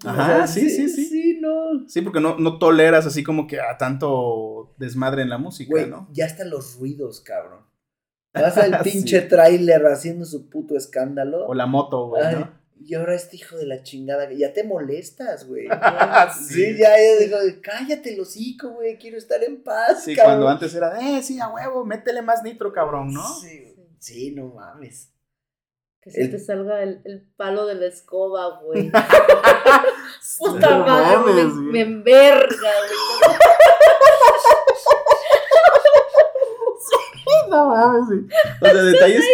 Ajá. 0.03 0.47
Sí, 0.47 0.69
sí, 0.69 0.89
sí, 0.89 1.04
sí. 1.04 1.04
Sí, 1.45 1.81
no. 1.83 1.89
Sí, 1.89 2.01
porque 2.01 2.19
no, 2.19 2.37
no 2.37 2.57
toleras 2.59 3.05
así 3.05 3.23
como 3.23 3.47
que 3.47 3.59
a 3.59 3.77
tanto 3.77 4.73
desmadre 4.77 5.21
en 5.21 5.29
la 5.29 5.37
música, 5.37 5.69
Güey, 5.71 5.87
¿no? 5.89 6.07
ya 6.11 6.25
están 6.25 6.49
los 6.49 6.77
ruidos, 6.79 7.21
cabrón. 7.21 7.61
Vas 8.33 8.57
al 8.57 8.79
Sí. 8.83 8.89
pinche 8.91 9.21
tráiler 9.21 9.85
haciendo 9.85 10.25
su 10.25 10.49
puto 10.49 10.75
escándalo. 10.75 11.45
O 11.47 11.53
la 11.53 11.65
moto, 11.65 12.07
güey, 12.09 12.23
Ay, 12.23 12.35
¿no? 12.35 12.65
y 12.77 12.93
ahora 12.93 13.15
este 13.15 13.37
hijo 13.37 13.55
de 13.57 13.65
la 13.65 13.81
chingada, 13.83 14.29
ya 14.33 14.51
te 14.53 14.63
molestas, 14.63 15.47
güey. 15.47 15.67
Sí. 16.37 16.53
Sí, 16.53 16.77
ya, 16.77 16.95
digo, 17.19 17.37
cállate 17.61 18.13
el 18.13 18.19
hocico, 18.19 18.69
güey, 18.71 18.97
quiero 18.97 19.17
estar 19.17 19.41
en 19.43 19.63
paz, 19.63 20.03
Sí, 20.03 20.15
cabrón. 20.15 20.33
cuando 20.35 20.49
antes 20.49 20.75
era, 20.75 20.99
eh, 20.99 21.23
sí, 21.23 21.39
a 21.39 21.47
huevo, 21.49 21.85
métele 21.85 22.21
más 22.21 22.43
nitro, 22.43 22.73
cabrón, 22.73 23.13
¿no? 23.13 23.23
Sí, 23.39 23.73
sí, 23.99 24.31
no 24.31 24.47
mames. 24.53 25.11
Que 26.05 26.11
se 26.11 26.21
El- 26.21 26.31
te 26.31 26.39
salga 26.39 26.81
el, 26.83 27.01
el 27.03 27.27
palo 27.35 27.65
de 27.65 27.75
la 27.75 27.87
escoba, 27.87 28.59
güey. 28.61 28.89
Puta 30.39 30.69
no 30.69 30.85
madre, 30.85 31.17
me, 31.17 31.25
mames, 31.43 31.53
me 31.55 31.81
enverga, 31.81 32.47
güey. 32.87 33.35
No 37.49 37.69
mames, 37.69 38.03
sí. 38.09 38.27
O 38.61 38.65
sea, 38.65 38.73
detalles. 38.83 39.25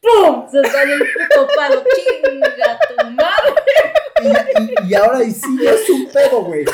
¡Pum! 0.00 0.46
Se 0.50 0.62
sale 0.70 0.94
el 0.94 1.00
puto 1.00 1.48
palo. 1.56 1.82
¡Chinga 1.94 2.78
tu 2.88 3.10
madre! 3.12 3.54
Y, 4.22 4.28
y- 4.62 4.90
y 4.90 4.94
ahora 4.94 5.24
y 5.24 5.30
sí 5.30 5.58
ya 5.62 5.70
es 5.72 5.88
un 5.90 6.06
pedo, 6.10 6.42
güey. 6.42 6.60
Hoy 6.60 6.66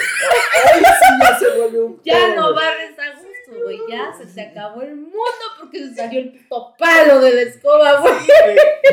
sí 0.81 0.83
ya 1.23 1.39
se 1.39 1.51
vuelve 1.57 1.81
un 1.81 1.93
pedo. 1.95 2.03
Ya 2.05 2.35
no 2.35 2.55
barres 2.55 2.99
a 2.99 3.20
güey. 3.63 3.79
ya 3.89 4.13
se 4.17 4.27
te 4.27 4.41
acabó 4.41 4.83
el 4.83 4.97
mundo 4.97 5.21
porque 5.59 5.79
se 5.79 5.95
salió 5.95 6.21
el 6.21 6.33
puto 6.33 6.75
palo 6.79 7.21
de 7.21 7.35
la 7.35 7.43
escoba, 7.43 8.01
güey. 8.01 8.15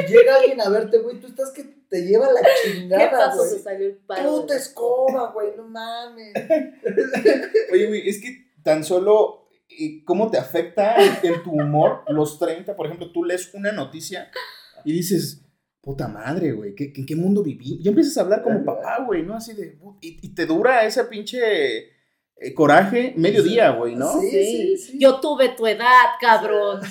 Llega 0.07 0.35
alguien 0.35 0.61
a 0.61 0.69
verte, 0.69 0.99
güey, 0.99 1.19
tú 1.19 1.27
estás 1.27 1.51
que 1.51 1.63
te 1.89 2.05
lleva 2.05 2.31
la 2.31 2.41
¿Qué 2.63 2.71
chingada, 2.71 3.11
pasó? 3.11 3.43
Se 3.45 3.59
salió 3.59 3.87
el 3.87 3.97
palo. 3.97 4.23
de 4.23 4.41
Puta 4.41 4.57
escoba, 4.57 5.31
güey, 5.31 5.55
no 5.55 5.63
mames. 5.63 6.33
Oye, 7.73 7.87
güey, 7.87 8.09
es 8.09 8.21
que 8.21 8.51
tan 8.63 8.83
solo 8.83 9.49
eh, 9.69 10.03
cómo 10.05 10.29
te 10.29 10.37
afecta 10.37 10.95
en, 11.23 11.43
tu 11.43 11.51
humor 11.51 12.03
los 12.07 12.39
30, 12.39 12.75
por 12.75 12.85
ejemplo, 12.85 13.11
tú 13.11 13.23
lees 13.23 13.53
una 13.53 13.71
noticia 13.71 14.31
y 14.83 14.93
dices, 14.93 15.45
puta 15.81 16.07
madre, 16.07 16.51
güey, 16.51 16.75
¿qué, 16.75 16.91
¿en 16.95 17.05
qué 17.05 17.15
mundo 17.15 17.43
viví? 17.43 17.81
Ya 17.81 17.89
empiezas 17.89 18.17
a 18.17 18.21
hablar 18.21 18.43
como 18.43 18.63
papá, 18.63 19.03
güey, 19.05 19.23
¿no? 19.23 19.35
Así 19.35 19.53
de, 19.53 19.77
y, 20.01 20.19
y 20.21 20.35
te 20.35 20.45
dura 20.45 20.85
ese 20.85 21.03
pinche 21.05 21.96
eh, 22.39 22.53
coraje 22.53 23.13
medio 23.17 23.43
día, 23.43 23.71
güey, 23.71 23.95
¿no? 23.95 24.19
Sí, 24.21 24.29
sí, 24.29 24.77
sí. 24.77 24.99
Yo 24.99 25.19
tuve 25.19 25.49
tu 25.49 25.65
edad, 25.67 26.05
cabrón. 26.21 26.81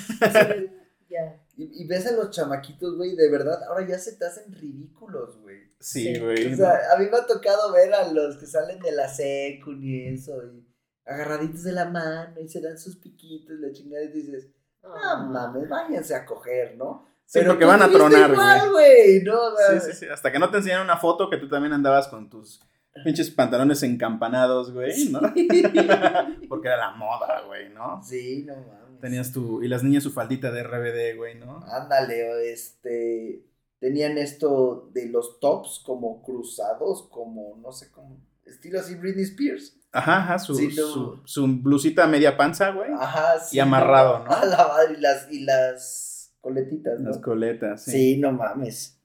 Sí, 1.08 1.14
ya. 1.14 1.40
Y, 1.56 1.82
y 1.82 1.86
ves 1.86 2.06
a 2.06 2.12
los 2.12 2.30
chamaquitos, 2.30 2.96
güey, 2.96 3.16
de 3.16 3.30
verdad, 3.30 3.62
ahora 3.68 3.86
ya 3.86 3.98
se 3.98 4.16
te 4.16 4.26
hacen 4.26 4.52
ridículos, 4.52 5.40
güey. 5.40 5.58
Sí, 5.80 6.14
Sí. 6.14 6.20
güey. 6.20 6.52
O 6.52 6.56
sea, 6.56 6.72
a 6.94 6.98
mí 6.98 7.06
me 7.10 7.16
ha 7.16 7.26
tocado 7.26 7.72
ver 7.72 7.94
a 7.94 8.12
los 8.12 8.36
que 8.36 8.46
salen 8.46 8.78
de 8.80 8.92
la 8.92 9.08
secu 9.08 9.72
y 9.72 10.08
eso, 10.08 10.32
y 10.44 10.66
agarraditos 11.06 11.62
de 11.62 11.72
la 11.72 11.84
mano, 11.86 12.38
y 12.40 12.48
se 12.48 12.60
dan 12.60 12.76
sus 12.78 12.96
piquitos, 12.96 13.56
y 13.58 13.62
la 13.62 13.72
chingada, 13.72 14.04
y 14.04 14.08
dices, 14.08 14.48
Ah. 14.82 15.22
no 15.24 15.32
mames, 15.32 15.68
váyanse 15.68 16.14
a 16.14 16.24
coger, 16.26 16.76
¿no? 16.76 17.06
Sí, 17.24 17.40
porque 17.44 17.64
tú 17.64 17.68
van 17.68 17.82
a 17.82 17.88
tronar, 17.90 18.34
güey, 18.70 19.22
¿no? 19.22 19.36
Sí, 19.70 19.80
sí, 19.80 19.92
sí. 19.94 20.06
Hasta 20.06 20.30
que 20.30 20.38
no 20.38 20.50
te 20.50 20.58
enseñan 20.58 20.82
una 20.82 20.96
foto 20.96 21.28
que 21.30 21.38
tú 21.38 21.48
también 21.48 21.72
andabas 21.72 22.06
con 22.08 22.28
tus 22.30 22.60
pinches 23.04 23.30
pantalones 23.30 23.82
encampanados, 23.82 24.72
güey, 24.72 25.08
¿no? 25.10 25.20
Porque 26.48 26.68
era 26.68 26.76
la 26.76 26.90
moda, 26.92 27.42
güey, 27.46 27.70
¿no? 27.70 28.02
Sí, 28.02 28.44
no 28.46 28.54
mames. 28.54 29.00
Tenías 29.00 29.32
tu. 29.32 29.62
Y 29.62 29.68
las 29.68 29.82
niñas 29.82 30.02
su 30.02 30.10
faldita 30.12 30.50
de 30.50 30.62
RBD, 30.62 31.16
güey, 31.16 31.34
¿no? 31.38 31.64
Ándale, 31.66 32.52
este. 32.52 33.44
Tenían 33.78 34.16
esto 34.16 34.90
de 34.94 35.08
los 35.10 35.38
tops 35.38 35.82
como 35.84 36.22
cruzados, 36.22 37.08
como 37.10 37.56
no 37.56 37.72
sé 37.72 37.90
cómo. 37.90 38.18
Estilo 38.44 38.80
así 38.80 38.94
Britney 38.94 39.24
Spears. 39.24 39.76
Ajá, 39.92 40.18
ajá, 40.18 40.38
su, 40.38 40.54
Sí, 40.54 40.68
no. 40.68 40.86
su, 40.86 41.20
su 41.24 41.46
blusita 41.46 42.06
media 42.06 42.36
panza, 42.36 42.70
güey. 42.70 42.90
Ajá, 42.92 43.38
sí. 43.40 43.56
Y 43.56 43.60
amarrado, 43.60 44.24
¿no? 44.24 44.30
A 44.30 44.44
la 44.44 44.68
madre, 44.68 44.94
y 44.96 45.00
las, 45.00 45.32
y 45.32 45.40
las 45.40 46.34
coletitas, 46.40 47.00
¿no? 47.00 47.10
Las 47.10 47.18
coletas, 47.18 47.84
sí. 47.84 47.90
Sí, 47.90 48.16
no 48.18 48.32
mames. 48.32 49.00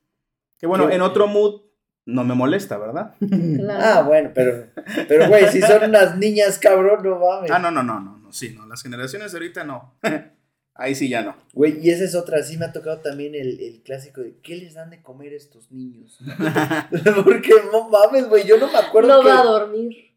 Que 0.58 0.68
bueno, 0.68 0.90
en 0.90 1.02
otro 1.02 1.28
mood 1.28 1.62
no 2.06 2.24
me 2.24 2.34
molesta, 2.36 2.78
¿verdad? 2.78 3.16
Claro. 3.20 3.84
Ah, 3.84 4.02
bueno, 4.02 4.32
pero. 4.34 4.68
Pero, 5.08 5.28
güey, 5.28 5.48
si 5.48 5.62
son 5.62 5.84
unas 5.84 6.18
niñas, 6.18 6.58
cabrón, 6.58 7.00
no 7.04 7.20
mames. 7.20 7.52
Ah, 7.52 7.60
no, 7.60 7.72
no, 7.72 7.84
no, 7.84 8.00
no, 8.00 8.18
no, 8.18 8.32
sí, 8.34 8.54
no. 8.58 8.66
Las 8.68 8.82
generaciones 8.82 9.32
de 9.32 9.38
ahorita 9.38 9.64
no. 9.64 9.94
Ahí 10.74 10.96
sí 10.96 11.10
ya 11.10 11.22
no. 11.22 11.36
Güey, 11.54 11.80
y 11.86 11.92
esa 11.92 12.06
es 12.06 12.16
otra, 12.16 12.42
sí 12.44 12.58
me 12.58 12.66
ha 12.66 12.72
tocado 12.72 13.00
también 13.00 13.36
el, 13.36 13.60
el 13.60 13.82
clásico 13.84 14.22
de 14.22 14.38
¿qué 14.42 14.56
les 14.56 14.74
dan 14.74 14.90
de 14.90 15.02
comer 15.02 15.34
a 15.34 15.36
estos 15.36 15.72
niños? 15.72 16.18
Porque 17.24 17.52
no 17.72 17.90
mames, 17.90 18.28
güey, 18.30 18.48
yo 18.48 18.58
no 18.58 18.72
me 18.72 18.78
acuerdo 18.80 19.10
No 19.10 19.22
que... 19.22 19.28
va 19.28 19.42
a 19.42 19.44
dormir. 19.44 20.11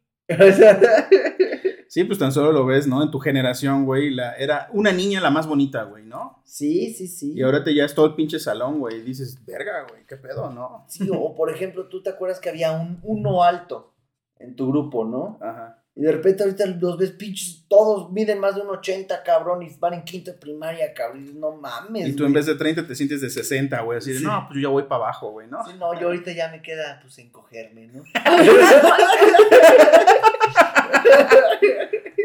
Sí, 1.94 2.02
pues 2.02 2.18
tan 2.18 2.32
solo 2.32 2.50
lo 2.50 2.66
ves, 2.66 2.88
¿no? 2.88 3.04
En 3.04 3.12
tu 3.12 3.20
generación, 3.20 3.84
güey, 3.84 4.10
la, 4.10 4.32
era 4.32 4.68
una 4.72 4.90
niña 4.90 5.20
la 5.20 5.30
más 5.30 5.46
bonita, 5.46 5.84
güey, 5.84 6.04
¿no? 6.04 6.42
sí, 6.44 6.92
sí, 6.92 7.06
sí. 7.06 7.34
Y 7.36 7.42
ahora 7.42 7.62
te 7.62 7.72
ya 7.72 7.84
es 7.84 7.94
todo 7.94 8.06
el 8.06 8.16
pinche 8.16 8.40
salón, 8.40 8.80
güey. 8.80 8.96
Y 8.96 9.02
dices, 9.02 9.44
verga, 9.44 9.86
güey, 9.88 10.04
qué 10.04 10.16
pedo, 10.16 10.50
¿no? 10.50 10.86
Sí, 10.88 11.08
o 11.12 11.36
por 11.36 11.50
ejemplo, 11.50 11.88
tú 11.88 12.02
te 12.02 12.10
acuerdas 12.10 12.40
que 12.40 12.48
había 12.48 12.72
un 12.72 12.98
uno 13.04 13.44
alto 13.44 13.94
en 14.40 14.56
tu 14.56 14.68
grupo, 14.68 15.04
¿no? 15.04 15.38
Ajá. 15.40 15.83
Y 15.96 16.02
de 16.02 16.10
repente 16.10 16.42
ahorita 16.42 16.66
los 16.66 16.98
ves 16.98 17.12
pinches, 17.12 17.64
todos 17.68 18.10
miden 18.10 18.40
más 18.40 18.56
de 18.56 18.62
un 18.62 18.68
80, 18.70 19.22
cabrón, 19.22 19.62
y 19.62 19.68
van 19.78 19.94
en 19.94 20.02
quinto 20.02 20.32
de 20.32 20.38
primaria, 20.38 20.92
cabrón. 20.92 21.38
No 21.38 21.52
mames. 21.52 22.08
Y 22.08 22.14
tú 22.16 22.24
en 22.24 22.32
vez 22.32 22.46
de 22.46 22.56
30 22.56 22.84
te 22.84 22.96
sientes 22.96 23.20
de 23.20 23.30
60, 23.30 23.80
güey. 23.82 23.98
Así 23.98 24.12
de, 24.12 24.18
Sí. 24.18 24.24
no, 24.24 24.44
pues 24.48 24.56
yo 24.60 24.68
ya 24.68 24.72
voy 24.72 24.82
para 24.84 25.04
abajo, 25.04 25.30
güey, 25.30 25.46
¿no? 25.46 25.64
Sí, 25.64 25.72
no, 25.78 25.94
yo 26.00 26.08
ahorita 26.08 26.32
ya 26.32 26.48
me 26.50 26.60
queda, 26.62 26.98
pues, 27.00 27.16
encogerme, 27.18 27.86
¿no? 27.88 28.02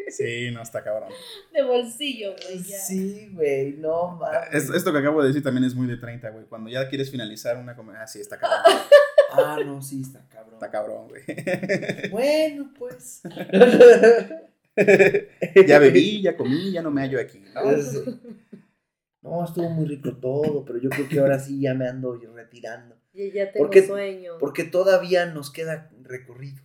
Sí, 0.09 0.49
no, 0.51 0.61
está 0.63 0.83
cabrón. 0.83 1.09
De 1.53 1.61
bolsillo, 1.63 2.33
güey. 2.43 2.63
ya. 2.63 2.77
Sí, 2.79 3.29
güey, 3.31 3.73
no 3.73 4.17
mames. 4.19 4.53
Es- 4.53 4.69
esto 4.71 4.91
que 4.91 4.97
acabo 4.97 5.21
de 5.21 5.27
decir 5.29 5.43
también 5.43 5.63
es 5.65 5.75
muy 5.75 5.87
de 5.87 5.97
30, 5.97 6.29
güey. 6.31 6.45
Cuando 6.45 6.69
ya 6.69 6.89
quieres 6.89 7.09
finalizar 7.11 7.55
una 7.57 7.75
comedia, 7.75 8.01
ah, 8.01 8.07
sí, 8.07 8.19
está 8.19 8.37
cabrón. 8.37 8.59
Ah, 9.31 9.57
no, 9.65 9.81
sí, 9.81 10.01
está 10.01 10.27
cabrón. 10.29 10.55
Está 10.55 10.71
cabrón, 10.71 11.07
güey. 11.09 11.23
Bueno, 12.11 12.73
pues. 12.77 13.21
ya 15.67 15.79
bebí, 15.79 16.21
ya 16.21 16.35
comí, 16.37 16.71
ya 16.71 16.81
no 16.81 16.91
me 16.91 17.01
hallo 17.01 17.19
aquí, 17.19 17.39
¿no? 17.53 17.71
Es- 17.71 18.01
No, 19.21 19.43
estuvo 19.43 19.69
muy 19.69 19.85
rico 19.85 20.15
todo, 20.17 20.63
pero 20.63 20.79
yo 20.79 20.89
creo 20.89 21.09
que 21.09 21.19
ahora 21.19 21.37
sí 21.39 21.59
ya 21.59 21.73
me 21.73 21.87
ando 21.87 22.17
retirando. 22.33 22.95
Ya, 23.11 23.25
ya 23.33 23.51
tengo 23.51 23.65
Porque- 23.65 23.85
sueño. 23.85 24.37
Porque 24.39 24.63
todavía 24.63 25.25
nos 25.25 25.51
queda 25.51 25.91
recorrido. 26.03 26.63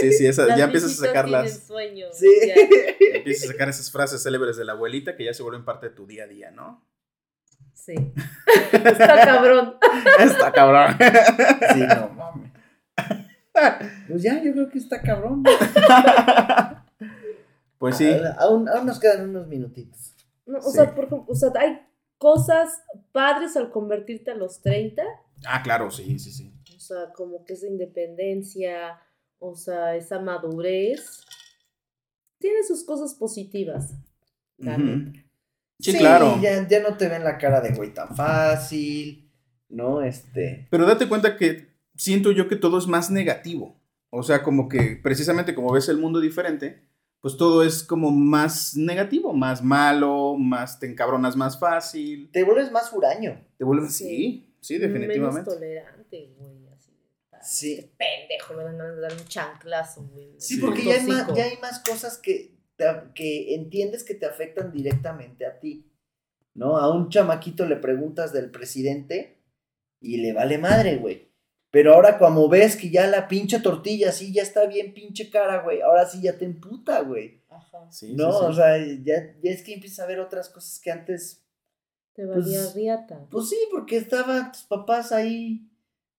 Sí, 0.00 0.12
sí, 0.12 0.26
esa- 0.26 0.56
ya 0.56 0.64
empiezas 0.66 0.90
a 0.90 0.92
visitas 0.92 1.08
sacar 1.08 1.24
tienen 1.24 1.42
las, 1.44 1.66
sueño. 1.66 2.06
Sí. 2.12 2.28
ya. 2.46 2.54
empiezas 3.16 3.48
a 3.48 3.52
sacar 3.52 3.68
esas 3.68 3.90
frases 3.90 4.22
célebres 4.22 4.56
de 4.56 4.64
la 4.64 4.72
abuelita 4.72 5.16
que 5.16 5.24
ya 5.24 5.34
se 5.34 5.42
vuelven 5.42 5.64
parte 5.64 5.88
de 5.88 5.94
tu 5.96 6.06
día 6.06 6.24
a 6.24 6.26
día, 6.28 6.50
¿no? 6.52 6.87
Sí. 7.84 7.94
Está 8.72 9.24
cabrón. 9.24 9.74
Está 10.18 10.52
cabrón. 10.52 10.96
Sí, 11.72 11.80
no 11.80 12.08
mames. 12.10 12.52
Pues 14.08 14.22
ya, 14.22 14.42
yo 14.42 14.52
creo 14.52 14.68
que 14.68 14.78
está 14.78 15.00
cabrón. 15.00 15.42
Pues 17.78 17.96
sí. 17.96 18.10
Aún, 18.38 18.68
aún 18.68 18.86
nos 18.86 18.98
quedan 19.00 19.30
unos 19.30 19.46
minutitos. 19.46 20.14
No, 20.46 20.58
o, 20.58 20.62
Sí. 20.62 20.72
sea, 20.72 20.94
por 20.94 21.08
o 21.26 21.34
sea, 21.34 21.50
hay 21.58 21.80
cosas 22.18 22.82
padres 23.12 23.56
al 23.56 23.70
convertirte 23.70 24.30
a 24.32 24.34
los 24.34 24.60
30. 24.60 25.02
Ah, 25.46 25.62
claro, 25.62 25.90
sí, 25.90 26.18
sí, 26.18 26.32
sí. 26.32 26.52
O 26.76 26.80
sea, 26.80 27.12
como 27.14 27.44
que 27.44 27.54
esa 27.54 27.66
independencia, 27.66 29.00
o 29.38 29.54
sea, 29.54 29.94
esa 29.96 30.18
madurez. 30.20 31.24
Tiene 32.38 32.62
sus 32.64 32.84
cosas 32.84 33.14
positivas. 33.14 33.94
la 34.58 34.76
neta. 34.78 35.10
Ujú. 35.10 35.27
Sí, 35.80 35.96
claro. 35.96 36.38
Ya, 36.40 36.66
ya 36.66 36.80
no 36.80 36.96
te 36.96 37.08
ven 37.08 37.24
la 37.24 37.38
cara 37.38 37.60
de 37.60 37.70
güey 37.74 37.94
tan 37.94 38.14
fácil, 38.16 39.30
¿no? 39.68 40.02
Este. 40.02 40.66
Pero 40.70 40.86
date 40.86 41.08
cuenta 41.08 41.36
que 41.36 41.68
siento 41.96 42.32
yo 42.32 42.48
que 42.48 42.56
todo 42.56 42.78
es 42.78 42.86
más 42.86 43.10
negativo. 43.10 43.80
O 44.10 44.22
sea, 44.22 44.42
como 44.42 44.68
que 44.68 44.98
precisamente 45.02 45.54
como 45.54 45.72
ves 45.72 45.88
el 45.88 45.98
mundo 45.98 46.20
diferente, 46.20 46.82
pues 47.20 47.36
todo 47.36 47.62
es 47.62 47.82
como 47.82 48.10
más 48.10 48.76
negativo, 48.76 49.32
más 49.34 49.62
malo, 49.62 50.36
más 50.36 50.78
te 50.80 50.86
encabronas 50.86 51.36
más 51.36 51.58
fácil. 51.58 52.30
Te 52.32 52.44
vuelves 52.44 52.72
más 52.72 52.92
huraño. 52.92 53.44
Te 53.58 53.64
vuelves 53.64 53.94
Sí. 53.94 54.54
sí, 54.60 54.74
sí, 54.76 54.78
Menos 54.78 54.92
definitivamente. 55.00 55.50
tolerante, 55.50 56.34
güey. 56.38 56.68
Así. 56.68 56.92
Sí. 57.42 57.72
Este 57.74 57.92
pendejo, 57.98 58.54
me 58.54 58.64
van 58.64 58.80
a 58.80 59.00
dar 59.00 59.12
un 59.12 59.24
chanclazo, 59.26 60.08
güey. 60.12 60.34
Sí, 60.38 60.56
porque 60.56 60.84
ya 60.84 60.94
hay, 60.94 61.06
más, 61.06 61.26
ya 61.34 61.44
hay 61.44 61.56
más 61.60 61.80
cosas 61.80 62.18
que, 62.18 62.57
te- 62.78 63.12
que 63.14 63.54
entiendes 63.54 64.04
que 64.04 64.14
te 64.14 64.24
afectan 64.24 64.72
directamente 64.72 65.44
a 65.44 65.58
ti. 65.60 65.84
¿No? 66.54 66.78
A 66.78 66.90
un 66.92 67.10
chamaquito 67.10 67.66
le 67.66 67.76
preguntas 67.76 68.32
del 68.32 68.50
presidente 68.50 69.42
y 70.00 70.16
le 70.16 70.32
vale 70.32 70.56
madre, 70.58 70.96
güey. 70.96 71.28
Pero 71.70 71.92
ahora 71.94 72.16
como 72.18 72.48
ves 72.48 72.76
que 72.76 72.88
ya 72.90 73.06
la 73.06 73.28
pinche 73.28 73.60
tortilla 73.60 74.10
sí 74.10 74.32
ya 74.32 74.42
está 74.42 74.64
bien 74.66 74.94
pinche 74.94 75.28
cara, 75.28 75.62
güey, 75.62 75.82
ahora 75.82 76.06
sí 76.06 76.22
ya 76.22 76.38
te 76.38 76.46
emputa, 76.46 77.02
güey. 77.02 77.42
Ajá. 77.50 77.90
Sí, 77.90 78.14
No, 78.14 78.32
sí, 78.32 78.38
sí. 78.40 78.44
o 78.46 78.52
sea, 78.54 78.78
ya, 78.78 79.34
ya 79.42 79.50
es 79.50 79.62
que 79.62 79.74
empiezas 79.74 80.00
a 80.00 80.06
ver 80.06 80.18
otras 80.20 80.48
cosas 80.48 80.80
que 80.80 80.90
antes 80.90 81.44
Te 82.14 82.24
valía 82.24 82.60
Pues- 82.62 82.74
riata. 82.74 83.26
Pues 83.30 83.48
sí, 83.50 83.58
porque 83.70 83.96
estaban 83.98 84.50
tus 84.50 84.62
papás 84.62 85.12
ahí 85.12 85.70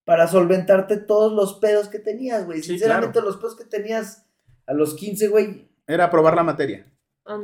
para 0.04 0.26
solventarte 0.28 0.96
todos 0.96 1.32
los 1.32 1.58
pedos 1.58 1.88
que 1.88 1.98
tenías, 1.98 2.46
güey. 2.46 2.62
Sí, 2.62 2.70
Sinceramente, 2.70 3.20
los 3.20 3.36
pedos 3.36 3.56
que 3.56 3.64
tenías 3.66 4.24
a 4.66 4.72
los 4.72 4.94
15, 4.94 5.28
güey. 5.28 5.68
Era 5.92 6.04
aprobar 6.04 6.34
la 6.36 6.42
materia. 6.42 6.86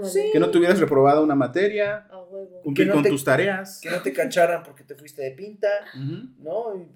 Sí. 0.04 0.30
Que 0.32 0.40
no 0.40 0.50
tuvieras 0.50 0.80
reprobado 0.80 1.22
una 1.22 1.34
materia, 1.34 2.06
A 2.10 2.18
huevo. 2.22 2.60
cumplir 2.62 2.88
no 2.88 2.94
con 2.94 3.02
te- 3.04 3.10
tus 3.10 3.22
tareas. 3.24 3.80
Que 3.80 3.90
no 3.90 4.02
te 4.02 4.12
cacharan 4.12 4.62
porque 4.64 4.82
te 4.84 4.94
fuiste 4.94 5.22
de 5.22 5.30
pinta. 5.32 5.68
¿no? 6.38 6.74
Y- 6.76 6.88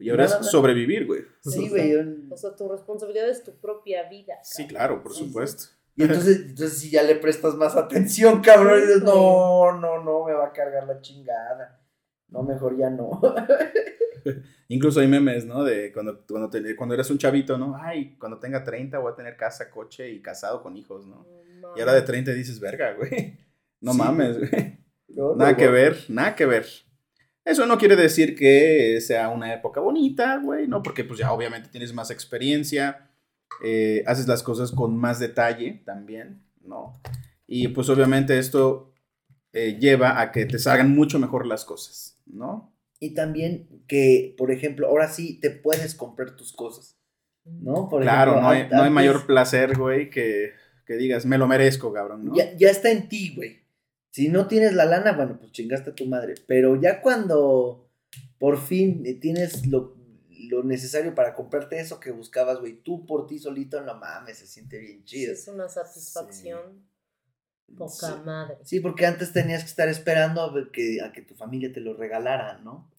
Y 0.00 0.10
ahora 0.10 0.24
es 0.26 0.32
sobrevivir, 0.50 1.06
güey. 1.06 1.22
Sí, 1.42 1.68
güey. 1.68 1.94
O 2.30 2.36
sea, 2.36 2.54
tu 2.54 2.68
responsabilidad 2.70 3.28
es 3.28 3.42
tu 3.42 3.52
propia 3.58 4.08
vida. 4.08 4.34
Sí, 4.42 4.66
claro, 4.66 5.02
por 5.02 5.12
Sí, 5.12 5.18
sí. 5.22 5.26
supuesto. 5.26 5.64
Y 5.96 6.04
entonces, 6.04 6.36
entonces 6.46 6.78
sí 6.78 6.90
ya 6.90 7.02
le 7.02 7.16
prestas 7.16 7.54
más 7.56 7.74
atención, 7.74 8.40
cabrón. 8.40 8.78
Y 8.78 8.82
dices, 8.82 9.02
no, 9.02 9.72
no, 9.78 10.02
no, 10.04 10.24
me 10.24 10.32
va 10.32 10.46
a 10.46 10.52
cargar 10.52 10.86
la 10.86 11.00
chingada. 11.00 11.80
No, 12.28 12.42
mejor 12.42 12.76
ya 12.78 12.90
no. 12.90 13.20
Incluso 14.68 15.00
hay 15.00 15.08
memes, 15.08 15.46
¿no? 15.46 15.64
De 15.64 15.92
cuando, 15.92 16.24
cuando, 16.28 16.50
te- 16.50 16.76
cuando 16.76 16.94
eres 16.94 17.10
un 17.10 17.18
chavito, 17.18 17.56
¿no? 17.56 17.76
Ay, 17.80 18.16
cuando 18.18 18.38
tenga 18.38 18.62
30 18.64 18.98
voy 18.98 19.12
a 19.12 19.16
tener 19.16 19.36
casa, 19.36 19.70
coche 19.70 20.10
y 20.10 20.20
casado 20.20 20.62
con 20.62 20.76
hijos, 20.76 21.06
¿no? 21.06 21.26
No 21.60 21.68
Y 21.76 21.80
ahora 21.80 21.92
de 21.92 22.00
mames. 22.00 22.04
30 22.04 22.32
dices, 22.32 22.60
verga, 22.60 22.92
güey. 22.94 23.38
No 23.80 23.92
Sí, 23.92 23.98
mames, 23.98 24.38
güey. 24.38 24.78
No, 25.08 25.34
Nada 25.34 25.52
no, 25.52 25.56
que 25.56 25.68
ver, 25.68 25.96
nada 26.08 26.36
que 26.36 26.44
ver. 26.46 26.66
Eso 27.44 27.64
no 27.64 27.78
quiere 27.78 27.96
decir 27.96 28.36
que 28.36 29.00
sea 29.00 29.30
una 29.30 29.54
época 29.54 29.80
bonita, 29.80 30.36
güey, 30.36 30.68
¿no? 30.68 30.82
Porque 30.82 31.02
pues 31.02 31.18
ya 31.18 31.32
obviamente 31.32 31.70
tienes 31.70 31.94
más 31.94 32.10
experiencia, 32.10 33.08
eh, 33.64 34.04
haces 34.06 34.28
las 34.28 34.42
cosas 34.42 34.70
con 34.70 34.94
más 34.96 35.18
detalle 35.18 35.82
también, 35.86 36.42
¿no? 36.62 36.92
Y 37.46 37.68
pues 37.68 37.88
obviamente 37.88 38.38
esto 38.38 38.92
eh, 39.54 39.78
lleva 39.80 40.20
a 40.20 40.30
que 40.30 40.44
te 40.44 40.58
salgan 40.58 40.94
mucho 40.94 41.18
mejor 41.18 41.46
las 41.46 41.64
cosas, 41.64 42.17
¿no? 42.32 42.74
Y 43.00 43.14
también 43.14 43.84
que, 43.86 44.34
por 44.36 44.50
ejemplo, 44.50 44.88
ahora 44.88 45.08
sí 45.08 45.38
te 45.40 45.50
puedes 45.50 45.94
comprar 45.94 46.36
tus 46.36 46.52
cosas, 46.52 46.98
¿no? 47.44 47.88
Por 47.88 48.02
claro, 48.02 48.32
ejemplo, 48.32 48.48
no, 48.48 48.54
hay, 48.54 48.68
no 48.70 48.82
hay 48.82 48.90
mayor 48.90 49.26
placer, 49.26 49.76
güey, 49.76 50.10
que, 50.10 50.52
que 50.84 50.96
digas, 50.96 51.24
me 51.24 51.38
lo 51.38 51.46
merezco, 51.46 51.92
cabrón, 51.92 52.24
¿no? 52.24 52.34
Ya, 52.34 52.56
ya 52.56 52.70
está 52.70 52.90
en 52.90 53.08
ti, 53.08 53.34
güey. 53.34 53.62
Si 54.10 54.28
no 54.28 54.48
tienes 54.48 54.74
la 54.74 54.84
lana, 54.84 55.12
bueno, 55.12 55.38
pues 55.38 55.52
chingaste 55.52 55.90
a 55.90 55.94
tu 55.94 56.06
madre. 56.06 56.34
Pero 56.46 56.80
ya 56.80 57.00
cuando 57.02 57.88
por 58.38 58.58
fin 58.58 59.20
tienes 59.20 59.66
lo, 59.66 59.96
lo 60.48 60.64
necesario 60.64 61.14
para 61.14 61.34
comprarte 61.34 61.78
eso 61.78 62.00
que 62.00 62.10
buscabas, 62.10 62.58
güey, 62.58 62.82
tú 62.82 63.06
por 63.06 63.26
ti 63.26 63.38
solito, 63.38 63.80
no 63.82 63.94
mames, 63.94 64.38
se 64.38 64.46
siente 64.46 64.78
bien 64.78 65.04
chido. 65.04 65.32
Es 65.32 65.46
una 65.46 65.68
satisfacción 65.68 66.84
poca 67.76 67.92
Sí. 68.08 68.12
madre. 68.24 68.56
Sí, 68.64 68.80
porque 68.80 69.06
antes 69.06 69.32
tenías 69.32 69.62
que 69.62 69.68
estar 69.70 69.88
esperando 69.88 70.40
a, 70.42 70.52
ver 70.52 70.70
que, 70.72 71.00
a 71.02 71.12
que 71.12 71.22
tu 71.22 71.34
familia 71.34 71.72
te 71.72 71.80
lo 71.80 71.94
regalara, 71.94 72.58
¿no? 72.58 72.90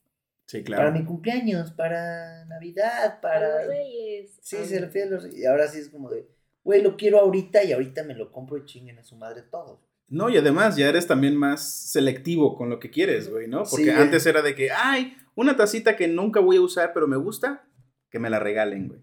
Sí, 0.45 0.61
Para 0.61 0.77
claro. 0.77 0.91
mi 0.93 1.05
cumpleaños, 1.05 1.71
para 1.71 2.45
Navidad, 2.45 3.19
Para 3.21 3.39
para... 3.39 3.57
los 3.59 3.67
reyes. 3.67 4.39
Sí, 4.41 4.57
Ah, 4.59 4.65
se 4.65 4.79
refiere 4.79 5.07
a 5.07 5.11
los... 5.11 5.33
Y 5.35 5.45
ahora 5.45 5.67
sí 5.67 5.79
es 5.79 5.89
como 5.89 6.09
de, 6.09 6.27
güey, 6.63 6.81
lo 6.81 6.97
quiero 6.97 7.19
ahorita 7.19 7.63
y 7.63 7.71
ahorita 7.71 8.03
me 8.03 8.15
lo 8.15 8.31
compro 8.31 8.57
y 8.57 8.65
chinguen 8.65 8.97
a 8.99 9.03
su 9.03 9.15
madre 9.15 9.43
todos. 9.43 9.79
No, 10.07 10.27
y 10.29 10.37
además 10.37 10.75
ya 10.75 10.89
eres 10.89 11.05
también 11.05 11.35
más 11.35 11.71
selectivo 11.91 12.57
con 12.57 12.69
lo 12.71 12.79
que 12.79 12.89
quieres, 12.89 13.29
güey, 13.29 13.47
¿no? 13.47 13.63
Porque 13.63 13.83
Sí, 13.85 13.89
antes 13.91 14.25
era 14.25 14.41
de 14.41 14.55
que, 14.55 14.71
ay, 14.71 15.15
una 15.35 15.55
tacita 15.55 15.95
que 15.95 16.07
nunca 16.07 16.39
voy 16.39 16.57
a 16.57 16.61
usar, 16.61 16.93
pero 16.93 17.07
me 17.07 17.15
gusta, 17.17 17.67
que 18.09 18.17
me 18.17 18.31
la 18.31 18.39
regalen, 18.39 18.87
güey. 18.87 19.01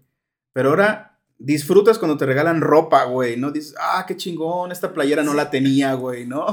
Pero 0.51 0.69
ahora 0.71 1.16
disfrutas 1.39 1.97
cuando 1.99 2.17
te 2.17 2.25
regalan 2.25 2.61
ropa, 2.61 3.03
güey, 3.05 3.37
¿no? 3.37 3.51
Dices, 3.51 3.75
ah, 3.79 4.05
qué 4.07 4.15
chingón, 4.17 4.71
esta 4.71 4.93
playera 4.93 5.23
no 5.23 5.33
la 5.33 5.49
tenía, 5.49 5.93
güey, 5.93 6.25
¿no? 6.25 6.45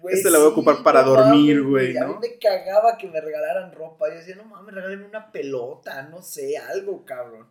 Güey, 0.00 0.14
Este 0.16 0.30
la 0.30 0.38
voy 0.38 0.48
a 0.48 0.50
ocupar 0.50 0.82
para 0.82 1.02
no 1.02 1.10
dormir, 1.10 1.56
mames, 1.58 1.70
güey, 1.70 1.96
A 1.96 2.06
mí 2.06 2.12
¿no? 2.14 2.20
me 2.20 2.38
cagaba 2.38 2.96
que 2.98 3.08
me 3.08 3.20
regalaran 3.20 3.72
ropa. 3.72 4.08
Yo 4.08 4.16
decía, 4.16 4.34
no 4.36 4.44
mames, 4.44 4.74
regalen 4.74 5.02
una 5.04 5.30
pelota, 5.30 6.02
no 6.10 6.22
sé, 6.22 6.56
algo, 6.58 7.04
cabrón. 7.04 7.46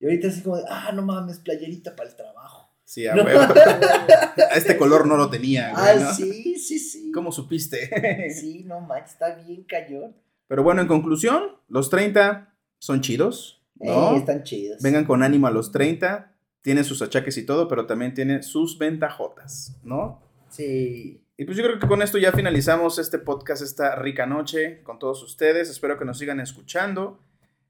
Y 0.00 0.06
ahorita 0.06 0.28
así 0.28 0.42
como 0.42 0.56
de, 0.56 0.64
ah, 0.68 0.90
no 0.92 1.02
mames, 1.02 1.38
playerita 1.38 1.94
para 1.94 2.08
el 2.10 2.16
trabajo. 2.16 2.68
Sí, 2.84 3.06
a 3.06 3.14
No. 3.14 3.22
huevo. 3.24 3.40
este 4.54 4.76
color 4.76 5.06
no 5.06 5.16
lo 5.16 5.28
tenía, 5.30 5.70
güey, 5.72 5.84
Ah, 5.86 5.94
¿no? 5.94 6.12
sí, 6.14 6.56
sí, 6.58 6.78
sí. 6.78 7.10
¿Cómo 7.12 7.30
supiste? 7.32 8.30
Sí, 8.30 8.64
no 8.64 8.80
manches, 8.80 9.12
está 9.12 9.34
bien 9.34 9.64
cañón. 9.64 10.16
Pero 10.48 10.62
bueno, 10.62 10.82
en 10.82 10.88
conclusión, 10.88 11.56
los 11.68 11.88
30 11.90 12.52
son 12.78 13.00
chidos, 13.00 13.55
¿no? 13.80 14.16
Están 14.16 14.42
chidos. 14.42 14.82
Vengan 14.82 15.04
con 15.04 15.22
ánimo 15.22 15.46
a 15.46 15.50
los 15.50 15.72
30, 15.72 16.32
tiene 16.62 16.84
sus 16.84 17.02
achaques 17.02 17.36
y 17.38 17.46
todo, 17.46 17.68
pero 17.68 17.86
también 17.86 18.14
tiene 18.14 18.42
sus 18.42 18.78
ventajotas, 18.78 19.76
¿no? 19.84 20.20
Sí. 20.48 21.22
Y 21.36 21.44
pues 21.44 21.56
yo 21.56 21.64
creo 21.64 21.78
que 21.78 21.86
con 21.86 22.00
esto 22.00 22.18
ya 22.18 22.32
finalizamos 22.32 22.98
este 22.98 23.18
podcast, 23.18 23.62
esta 23.62 23.94
rica 23.96 24.26
noche 24.26 24.82
con 24.82 24.98
todos 24.98 25.22
ustedes. 25.22 25.68
Espero 25.68 25.98
que 25.98 26.06
nos 26.06 26.18
sigan 26.18 26.40
escuchando. 26.40 27.20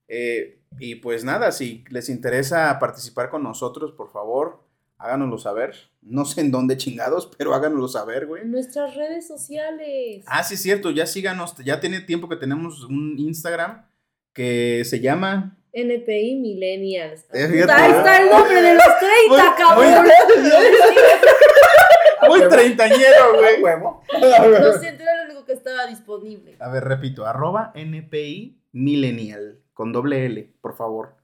Eh, 0.08 0.60
y 0.78 0.96
pues 0.96 1.24
nada, 1.24 1.50
si 1.50 1.84
les 1.90 2.08
interesa 2.08 2.78
participar 2.78 3.28
con 3.28 3.42
nosotros, 3.42 3.90
por 3.92 4.12
favor, 4.12 4.62
háganoslo 4.98 5.38
saber. 5.38 5.74
No 6.00 6.24
sé 6.24 6.42
en 6.42 6.52
dónde 6.52 6.76
chingados, 6.76 7.28
pero 7.36 7.54
háganoslo 7.54 7.88
saber, 7.88 8.26
güey. 8.26 8.42
En 8.42 8.52
nuestras 8.52 8.94
redes 8.94 9.26
sociales. 9.26 10.24
Ah, 10.26 10.44
sí, 10.44 10.54
es 10.54 10.62
cierto, 10.62 10.92
ya 10.92 11.06
síganos. 11.06 11.56
Ya 11.64 11.80
tiene 11.80 12.00
tiempo 12.00 12.28
que 12.28 12.36
tenemos 12.36 12.84
un 12.84 13.18
Instagram 13.18 13.84
que 14.32 14.84
se 14.84 15.00
llama... 15.00 15.58
NPI 15.76 16.36
Millennials. 16.36 17.24
Eh, 17.32 17.60
Puta, 17.60 17.76
ahí 17.76 17.90
está 17.92 18.22
el 18.22 18.30
nombre 18.30 18.62
de 18.62 18.74
los 18.74 18.84
30, 18.98 19.28
Muy- 19.28 19.56
cabrón. 19.56 20.06
Muy 22.28 22.48
treintañero, 22.48 23.34
güey. 23.38 23.62
huevo. 23.62 24.02
Lo 24.20 24.72
siento, 24.78 25.02
era 25.02 25.16
lo 25.18 25.24
único 25.26 25.44
que 25.44 25.52
estaba 25.52 25.86
disponible. 25.86 26.56
A 26.60 26.68
ver, 26.70 26.84
repito, 26.84 27.26
arroba 27.26 27.72
NPI 27.74 28.58
Millennial, 28.72 29.60
con 29.74 29.92
doble 29.92 30.26
L, 30.26 30.50
por 30.60 30.76
favor. 30.76 31.16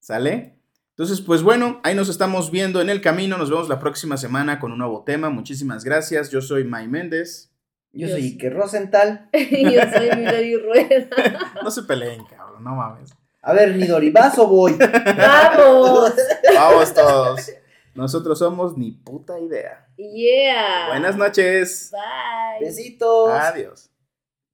¿Sale? 0.00 0.56
Entonces, 0.90 1.20
pues 1.20 1.42
bueno, 1.42 1.80
ahí 1.84 1.94
nos 1.94 2.08
estamos 2.08 2.50
viendo 2.50 2.80
en 2.80 2.90
el 2.90 3.00
camino. 3.00 3.38
Nos 3.38 3.50
vemos 3.50 3.68
la 3.68 3.78
próxima 3.78 4.16
semana 4.16 4.58
con 4.58 4.72
un 4.72 4.78
nuevo 4.78 5.04
tema. 5.04 5.30
Muchísimas 5.30 5.84
gracias. 5.84 6.30
Yo 6.30 6.40
soy 6.40 6.64
May 6.64 6.88
Méndez. 6.88 7.50
Yo 7.92 8.08
Yo 8.08 8.14
soy. 8.14 8.22
Ike 8.28 8.50
Rosenthal. 8.50 9.28
Yo 9.32 9.80
soy 9.94 10.10
Milady 10.16 10.56
Rueda. 10.56 11.08
No 11.62 11.70
se 11.70 11.82
peleen, 11.84 12.24
cabrón, 12.24 12.64
no 12.64 12.74
mames. 12.74 13.10
A 13.44 13.52
ver, 13.54 13.74
Midori, 13.74 14.10
¿vas 14.10 14.38
o 14.38 14.46
voy? 14.46 14.78
¡Vamos! 14.78 16.12
Vamos 16.54 16.94
todos. 16.94 17.50
Nosotros 17.94 18.38
somos 18.38 18.78
ni 18.78 18.92
puta 18.92 19.38
idea. 19.40 19.86
Yeah. 19.96 20.88
Buenas 20.90 21.16
noches. 21.16 21.90
Bye. 21.90 22.64
Besitos. 22.64 23.30
Adiós. 23.30 23.91